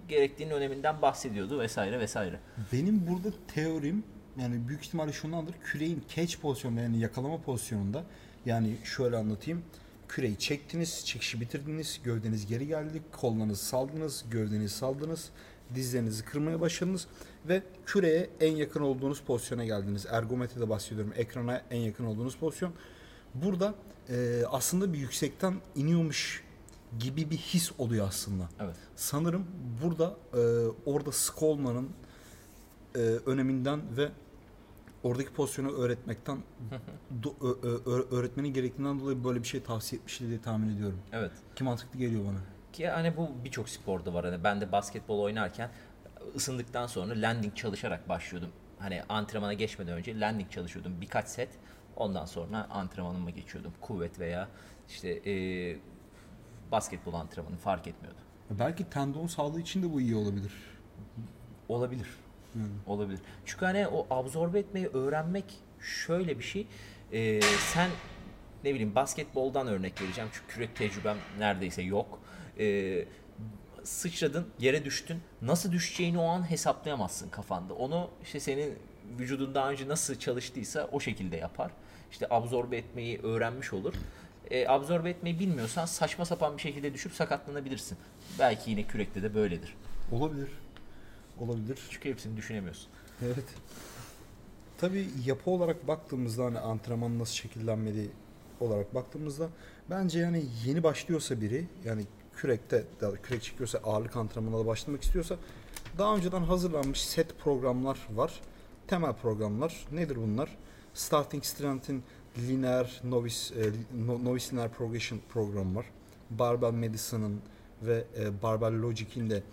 gerektiğinin 0.10 0.54
öneminden 0.54 1.02
bahsediyordu 1.02 1.60
vesaire 1.60 2.00
vesaire. 2.00 2.40
Benim 2.74 3.08
burada 3.08 3.30
teorim 3.54 4.04
yani 4.40 4.68
büyük 4.68 4.86
ihtimalle 4.86 5.12
şundandır. 5.12 5.56
Küreğin 5.64 6.04
catch 6.16 6.38
pozisyonunda 6.38 6.82
yani 6.82 7.00
yakalama 7.00 7.42
pozisyonunda 7.42 8.04
yani 8.46 8.78
şöyle 8.84 9.18
anlatayım. 9.18 9.64
Küreği 10.08 10.38
çektiniz, 10.38 11.06
çekişi 11.06 11.42
bitirdiniz, 11.42 12.00
gövdeniz 12.04 12.48
geri 12.48 12.68
geldi, 12.68 13.02
kollarınızı 13.12 13.66
saldınız, 13.66 14.26
gövdenizi 14.32 14.76
saldınız, 14.76 15.30
dizlerinizi 15.76 16.26
kırmaya 16.26 16.62
başladınız 16.62 17.08
ve 17.48 17.64
küreye 17.86 18.30
en 18.42 18.56
yakın 18.56 18.82
olduğunuz 18.82 19.22
pozisyona 19.22 19.66
geldiniz. 19.66 20.06
Ergometride 20.10 20.70
bahsediyorum. 20.70 21.14
Ekrana 21.18 21.62
en 21.72 21.80
yakın 21.80 22.06
olduğunuz 22.06 22.38
pozisyon. 22.38 22.74
Burada 23.36 23.76
e, 24.10 24.44
aslında 24.52 24.94
bir 24.94 24.98
yüksekten 24.98 25.54
iniyormuş 25.76 26.44
gibi 27.00 27.30
bir 27.30 27.38
his 27.38 27.72
oluyor 27.78 28.08
aslında. 28.08 28.44
Evet. 28.60 28.76
Sanırım 28.96 29.46
burada 29.84 30.16
e, 30.34 30.40
orada 30.86 31.12
sıkı 31.12 31.46
olmanın 31.46 31.90
e, 32.96 33.00
öneminden 33.00 33.82
ve 33.98 34.10
oradaki 35.04 35.34
pozisyonu 35.34 35.72
öğretmekten 35.72 36.38
do- 37.24 37.48
ö- 37.64 37.92
ö- 37.92 38.18
öğretmenin 38.18 38.54
gerektiğinden 38.54 39.00
dolayı 39.00 39.24
böyle 39.24 39.40
bir 39.44 39.48
şey 39.48 39.64
tavsiye 39.64 40.00
etmişti 40.00 40.28
diye 40.28 40.42
tahmin 40.42 40.76
ediyorum. 40.76 41.00
Evet. 41.12 41.32
Ki 41.56 41.64
mantıklı 41.64 42.00
geliyor 42.00 42.26
bana. 42.26 42.38
Ki 42.74 42.88
hani 42.88 43.18
bu 43.18 43.30
birçok 43.44 43.70
sporda 43.70 44.14
var. 44.14 44.26
Hani 44.26 44.44
ben 44.44 44.62
de 44.62 44.72
basketbol 44.72 45.20
oynarken 45.20 45.70
ısındıktan 46.36 46.88
sonra 46.88 47.14
landing 47.22 47.56
çalışarak 47.56 48.10
başlıyordum. 48.10 48.50
Hani 48.80 49.04
antrenmana 49.10 49.54
geçmeden 49.54 49.94
önce 49.94 50.20
landing 50.20 50.52
çalışıyordum 50.52 51.02
birkaç 51.02 51.28
set. 51.28 51.50
Ondan 51.96 52.26
sonra 52.26 52.68
antrenmanıma 52.70 53.30
geçiyordum. 53.30 53.72
Kuvvet 53.82 54.20
veya 54.20 54.48
işte 54.90 55.10
e, 55.10 55.78
basketbol 56.72 57.14
antrenmanı 57.14 57.58
fark 57.58 57.88
etmiyordu. 57.88 58.20
Belki 58.50 58.90
tendon 58.90 59.28
sağlığı 59.28 59.62
için 59.62 59.84
de 59.84 59.94
bu 59.94 60.02
iyi 60.02 60.16
olabilir. 60.16 60.52
Olabilir. 61.70 62.08
Yani. 62.56 62.68
Olabilir. 62.88 63.20
Çünkü 63.46 63.66
hani 63.66 63.88
o 63.88 64.08
absorbe 64.10 64.60
etmeyi 64.60 64.88
öğrenmek 64.88 65.46
şöyle 65.80 66.40
bir 66.40 66.44
şey. 66.44 66.68
Ee, 67.14 67.42
sen 67.42 67.90
ne 68.64 68.74
bileyim 68.74 68.96
basketboldan 68.96 69.68
örnek 69.68 70.02
vereceğim. 70.02 70.30
Çünkü 70.34 70.48
kürek 70.48 70.76
tecrübem 70.76 71.18
neredeyse 71.40 71.82
yok. 71.82 72.20
Ee, 72.60 73.06
sıçradın, 73.84 74.48
yere 74.60 74.86
düştün. 74.86 75.22
Nasıl 75.42 75.72
düşeceğini 75.72 76.20
o 76.20 76.26
an 76.26 76.50
hesaplayamazsın 76.50 77.30
kafanda. 77.30 77.74
Onu 77.74 78.10
işte 78.24 78.40
senin 78.40 78.80
vücudun 79.20 79.56
daha 79.56 79.72
önce 79.72 79.88
nasıl 79.88 80.16
çalıştıysa 80.16 80.90
o 80.92 81.00
şekilde 81.00 81.38
yapar. 81.38 81.72
İşte 82.12 82.28
absorbe 82.30 82.78
etmeyi 82.78 83.20
öğrenmiş 83.20 83.74
olur. 83.74 83.94
Ee, 84.52 84.68
absorbe 84.68 85.10
etmeyi 85.10 85.40
bilmiyorsan 85.40 85.86
saçma 85.86 86.26
sapan 86.26 86.58
bir 86.58 86.62
şekilde 86.62 86.94
düşüp 86.94 87.14
sakatlanabilirsin. 87.14 87.98
Belki 88.40 88.72
yine 88.72 88.84
kürekte 88.84 89.24
de 89.24 89.36
böyledir. 89.36 89.76
Olabilir. 90.12 90.50
Olabilir. 91.40 91.80
Çünkü 91.90 92.10
hepsini 92.10 92.38
düşünemiyorsun. 92.38 92.88
Evet. 93.26 93.46
Tabii 94.78 95.08
yapı 95.26 95.52
olarak 95.52 95.88
baktığımızda 95.88 96.46
hani 96.46 96.60
antrenman 96.60 97.20
nasıl 97.20 97.34
şekillenmeli 97.34 98.10
olarak 98.60 98.96
baktığımızda 98.96 99.50
bence 99.90 100.20
yani 100.20 100.44
yeni 100.66 100.84
başlıyorsa 100.84 101.42
biri 101.42 101.68
yani 101.86 102.06
kürekte 102.36 102.84
kürek 103.24 103.44
çekiyorsa 103.44 103.80
ağırlık 103.84 104.18
antrenmanına 104.18 104.60
da 104.60 104.66
başlamak 104.66 105.04
istiyorsa 105.04 105.36
daha 105.98 106.16
önceden 106.16 106.44
hazırlanmış 106.44 107.02
set 107.02 107.40
programlar 107.40 108.00
var. 108.10 108.40
Temel 108.88 109.14
programlar. 109.14 109.86
Nedir 109.92 110.16
bunlar? 110.16 110.58
Starting 110.94 111.44
Strength'in 111.46 112.04
lineer 112.38 113.02
novice, 113.04 113.56
e, 113.56 113.64
no- 114.08 114.24
novice 114.26 114.52
linear 114.52 114.70
progression 114.72 115.20
programı 115.30 115.76
var. 115.76 115.86
Barbell 116.30 116.72
Medicine'ın 116.72 117.42
ve 117.82 118.04
e, 118.20 118.42
Barbell 118.42 118.82
Logic'in 118.82 119.30
de 119.30 119.44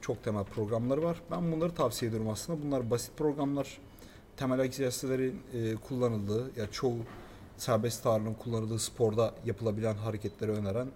çok 0.00 0.24
temel 0.24 0.44
programları 0.44 1.02
var. 1.02 1.22
Ben 1.30 1.52
bunları 1.52 1.74
tavsiye 1.74 2.08
ediyorum 2.08 2.28
aslında. 2.30 2.62
Bunlar 2.62 2.90
basit 2.90 3.16
programlar. 3.16 3.78
Temel 4.36 4.58
egzersizlerin 4.58 5.40
e, 5.54 5.74
kullanıldığı, 5.74 6.60
ya 6.60 6.70
çoğu 6.70 6.96
serbest 7.56 8.06
ağırlığın 8.06 8.34
kullanıldığı 8.34 8.78
sporda 8.78 9.34
yapılabilen 9.44 9.94
hareketleri 9.94 10.50
öneren 10.50 10.88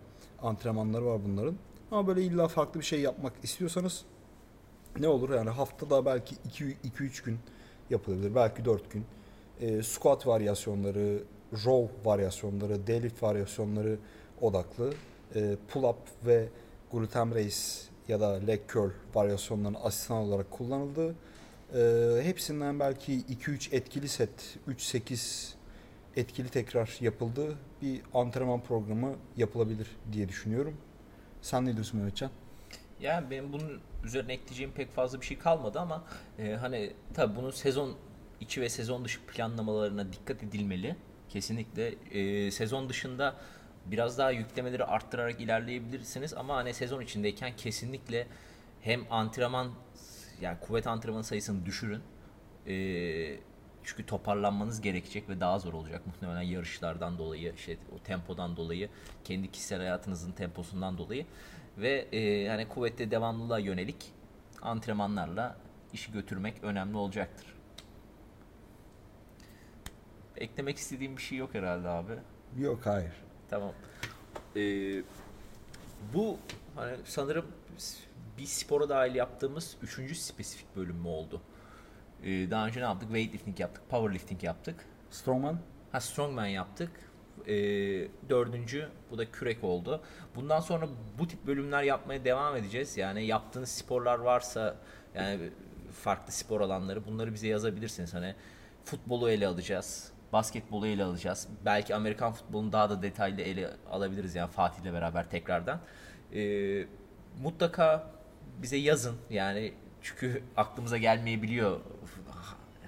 antrenmanları 0.43 1.07
var 1.07 1.21
bunların. 1.29 1.55
Ama 1.91 2.07
böyle 2.07 2.23
illa 2.23 2.49
farklı 2.49 2.81
bir 2.81 2.85
şey 2.85 3.01
yapmak 3.01 3.33
istiyorsanız 3.43 4.05
ne 4.99 5.09
olur 5.09 5.31
yani 5.31 5.51
haftada 5.51 6.07
belki 6.07 6.35
2-3 6.35 7.25
gün 7.25 7.39
yapılabilir. 7.91 8.35
Belki 8.35 8.65
4 8.65 8.91
gün. 8.91 9.05
E, 9.61 9.83
squat 9.83 10.27
varyasyonları, 10.27 11.23
row 11.53 11.95
varyasyonları, 12.05 12.87
deadlift 12.87 13.23
varyasyonları 13.23 13.99
odaklı. 14.41 14.93
E, 15.35 15.57
pull 15.69 15.83
up 15.83 15.97
ve 16.27 16.49
gluten 16.93 17.35
raise 17.35 17.91
ya 18.09 18.21
da 18.21 18.29
leg 18.29 18.61
curl 18.69 18.91
varyasyonlarının 19.15 19.79
asistan 19.83 20.17
olarak 20.17 20.51
kullanıldığı. 20.51 21.15
E, 21.75 22.21
hepsinden 22.23 22.81
belki 22.81 23.13
2-3 23.13 23.75
etkili 23.75 24.09
set, 24.09 24.59
3-8 24.69 25.55
etkili 26.17 26.49
tekrar 26.49 26.97
yapıldığı 27.01 27.55
bir 27.83 28.01
antrenman 28.15 28.61
programı 28.61 29.15
yapılabilir 29.37 29.87
diye 30.13 30.29
düşünüyorum. 30.29 30.77
Sen 31.43 31.67
ne 31.67 31.75
diyorsun 31.75 31.99
Mehmetcan? 31.99 32.31
Yani 33.01 33.31
benim 33.31 33.53
bunun 33.53 33.81
üzerine 34.05 34.33
ekleyeceğim 34.33 34.73
pek 34.73 34.93
fazla 34.93 35.21
bir 35.21 35.27
şey 35.27 35.39
kalmadı 35.39 35.81
ama 35.81 36.05
e, 36.39 36.53
hani 36.53 36.93
tabii 37.15 37.37
bunun 37.37 37.51
sezon 37.51 37.95
içi 38.41 38.61
ve 38.61 38.69
sezon 38.69 39.05
dışı 39.05 39.27
planlamalarına 39.27 40.13
dikkat 40.13 40.43
edilmeli. 40.43 40.97
Kesinlikle 41.29 41.95
e, 42.11 42.51
sezon 42.51 42.89
dışında 42.89 43.37
biraz 43.87 44.19
daha 44.19 44.31
yüklemeleri 44.31 44.85
arttırarak 44.85 45.41
ilerleyebilirsiniz 45.41 46.35
ama 46.35 46.57
hani 46.57 46.75
sezon 46.75 47.01
içindeyken 47.01 47.57
kesinlikle 47.57 48.27
hem 48.81 49.01
antrenman 49.11 49.71
yani 50.41 50.59
kuvvet 50.61 50.87
antrenmanı 50.87 51.25
sayısını 51.25 51.67
düşürün. 51.67 52.03
E, 52.67 52.75
çünkü 53.85 54.07
toparlanmanız 54.07 54.81
gerekecek 54.81 55.29
ve 55.29 55.41
daha 55.41 55.59
zor 55.59 55.73
olacak 55.73 56.07
muhtemelen 56.07 56.43
yarışlardan 56.43 57.19
dolayı, 57.19 57.53
işte 57.57 57.77
o 57.97 57.99
tempodan 57.99 58.57
dolayı, 58.57 58.89
kendi 59.25 59.51
kişisel 59.51 59.79
hayatınızın 59.79 60.33
temposundan 60.33 60.99
dolayı 60.99 61.27
ve 61.79 62.07
e, 62.13 62.49
hani 62.49 62.69
kuvvette 62.69 63.11
devamlılığa 63.11 63.59
yönelik 63.59 63.97
antrenmanlarla 64.63 65.57
işi 65.93 66.13
götürmek 66.13 66.65
önemli 66.65 66.97
olacaktır. 66.97 67.47
Eklemek 70.41 70.77
istediğim 70.77 71.17
bir 71.17 71.23
şey 71.23 71.39
yok 71.39 71.55
herhalde 71.55 71.89
abi. 71.89 72.13
Yok 72.59 72.87
hayır. 72.87 73.13
Tamam. 73.51 73.73
Ee, 74.57 75.03
bu 76.15 76.39
hani 76.77 76.97
sanırım 77.05 77.47
bir 78.39 78.47
spora 78.47 78.89
dahil 78.89 79.15
yaptığımız 79.15 79.77
üçüncü 79.83 80.15
spesifik 80.15 80.77
bölüm 80.77 80.97
mü 80.97 81.09
oldu? 81.09 81.41
Ee, 82.25 82.51
daha 82.51 82.67
önce 82.67 82.81
ne 82.81 82.85
yaptık? 82.85 83.09
Weightlifting 83.09 83.61
yaptık, 83.61 83.83
powerlifting 83.91 84.45
yaptık. 84.45 84.87
Strongman? 85.11 85.59
Ha 85.93 86.01
strongman 86.01 86.47
yaptık. 86.47 86.91
Ee, 87.47 87.53
dördüncü 88.29 88.89
bu 89.11 89.19
da 89.19 89.31
kürek 89.31 89.65
oldu. 89.65 90.03
Bundan 90.35 90.61
sonra 90.61 90.89
bu 91.19 91.29
tip 91.29 91.47
bölümler 91.47 91.83
yapmaya 91.83 92.25
devam 92.25 92.57
edeceğiz. 92.57 92.97
Yani 92.97 93.27
yaptığınız 93.27 93.69
sporlar 93.69 94.19
varsa 94.19 94.77
yani 95.15 95.51
farklı 95.93 96.33
spor 96.33 96.61
alanları 96.61 97.07
bunları 97.07 97.35
bize 97.35 97.49
yazabilirsiniz. 97.49 98.15
Hani 98.15 98.35
futbolu 98.85 99.31
ele 99.31 99.47
alacağız. 99.47 100.13
Basketbolu 100.33 100.87
ele 100.87 101.05
alacağız. 101.05 101.49
Belki 101.65 101.95
Amerikan 101.95 102.33
futbolunu 102.33 102.73
daha 102.73 102.91
da 102.91 103.03
detaylı 103.03 103.41
ele 103.41 103.71
alabiliriz 103.91 104.35
yani 104.35 104.51
Fatih 104.51 104.83
ile 104.83 104.93
beraber 104.93 105.31
tekrardan. 105.31 105.81
Ee, 106.35 106.87
mutlaka 107.43 108.11
bize 108.63 108.77
yazın 108.77 109.17
yani 109.31 109.73
çünkü 110.03 110.43
aklımıza 110.57 110.99
gelmeyebiliyor 110.99 111.81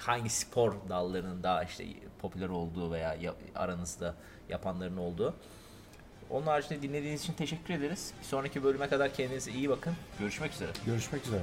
hangi 0.03 0.31
spor 0.31 0.75
dallarının 0.89 1.43
daha 1.43 1.65
işte 1.65 1.85
popüler 2.19 2.49
olduğu 2.49 2.93
veya 2.93 3.17
aranızda 3.55 4.15
yapanların 4.49 4.97
olduğu. 4.97 5.35
Onun 6.31 6.47
haricinde 6.47 6.83
dinlediğiniz 6.83 7.23
için 7.23 7.33
teşekkür 7.33 7.75
ederiz. 7.75 8.13
Bir 8.21 8.25
sonraki 8.25 8.65
bölüme 8.65 8.89
kadar 8.89 9.15
kendinize 9.15 9.53
iyi 9.53 9.71
bakın. 9.71 9.95
Görüşmek 10.19 10.53
üzere. 10.53 10.71
Görüşmek 10.87 11.27
üzere. 11.27 11.43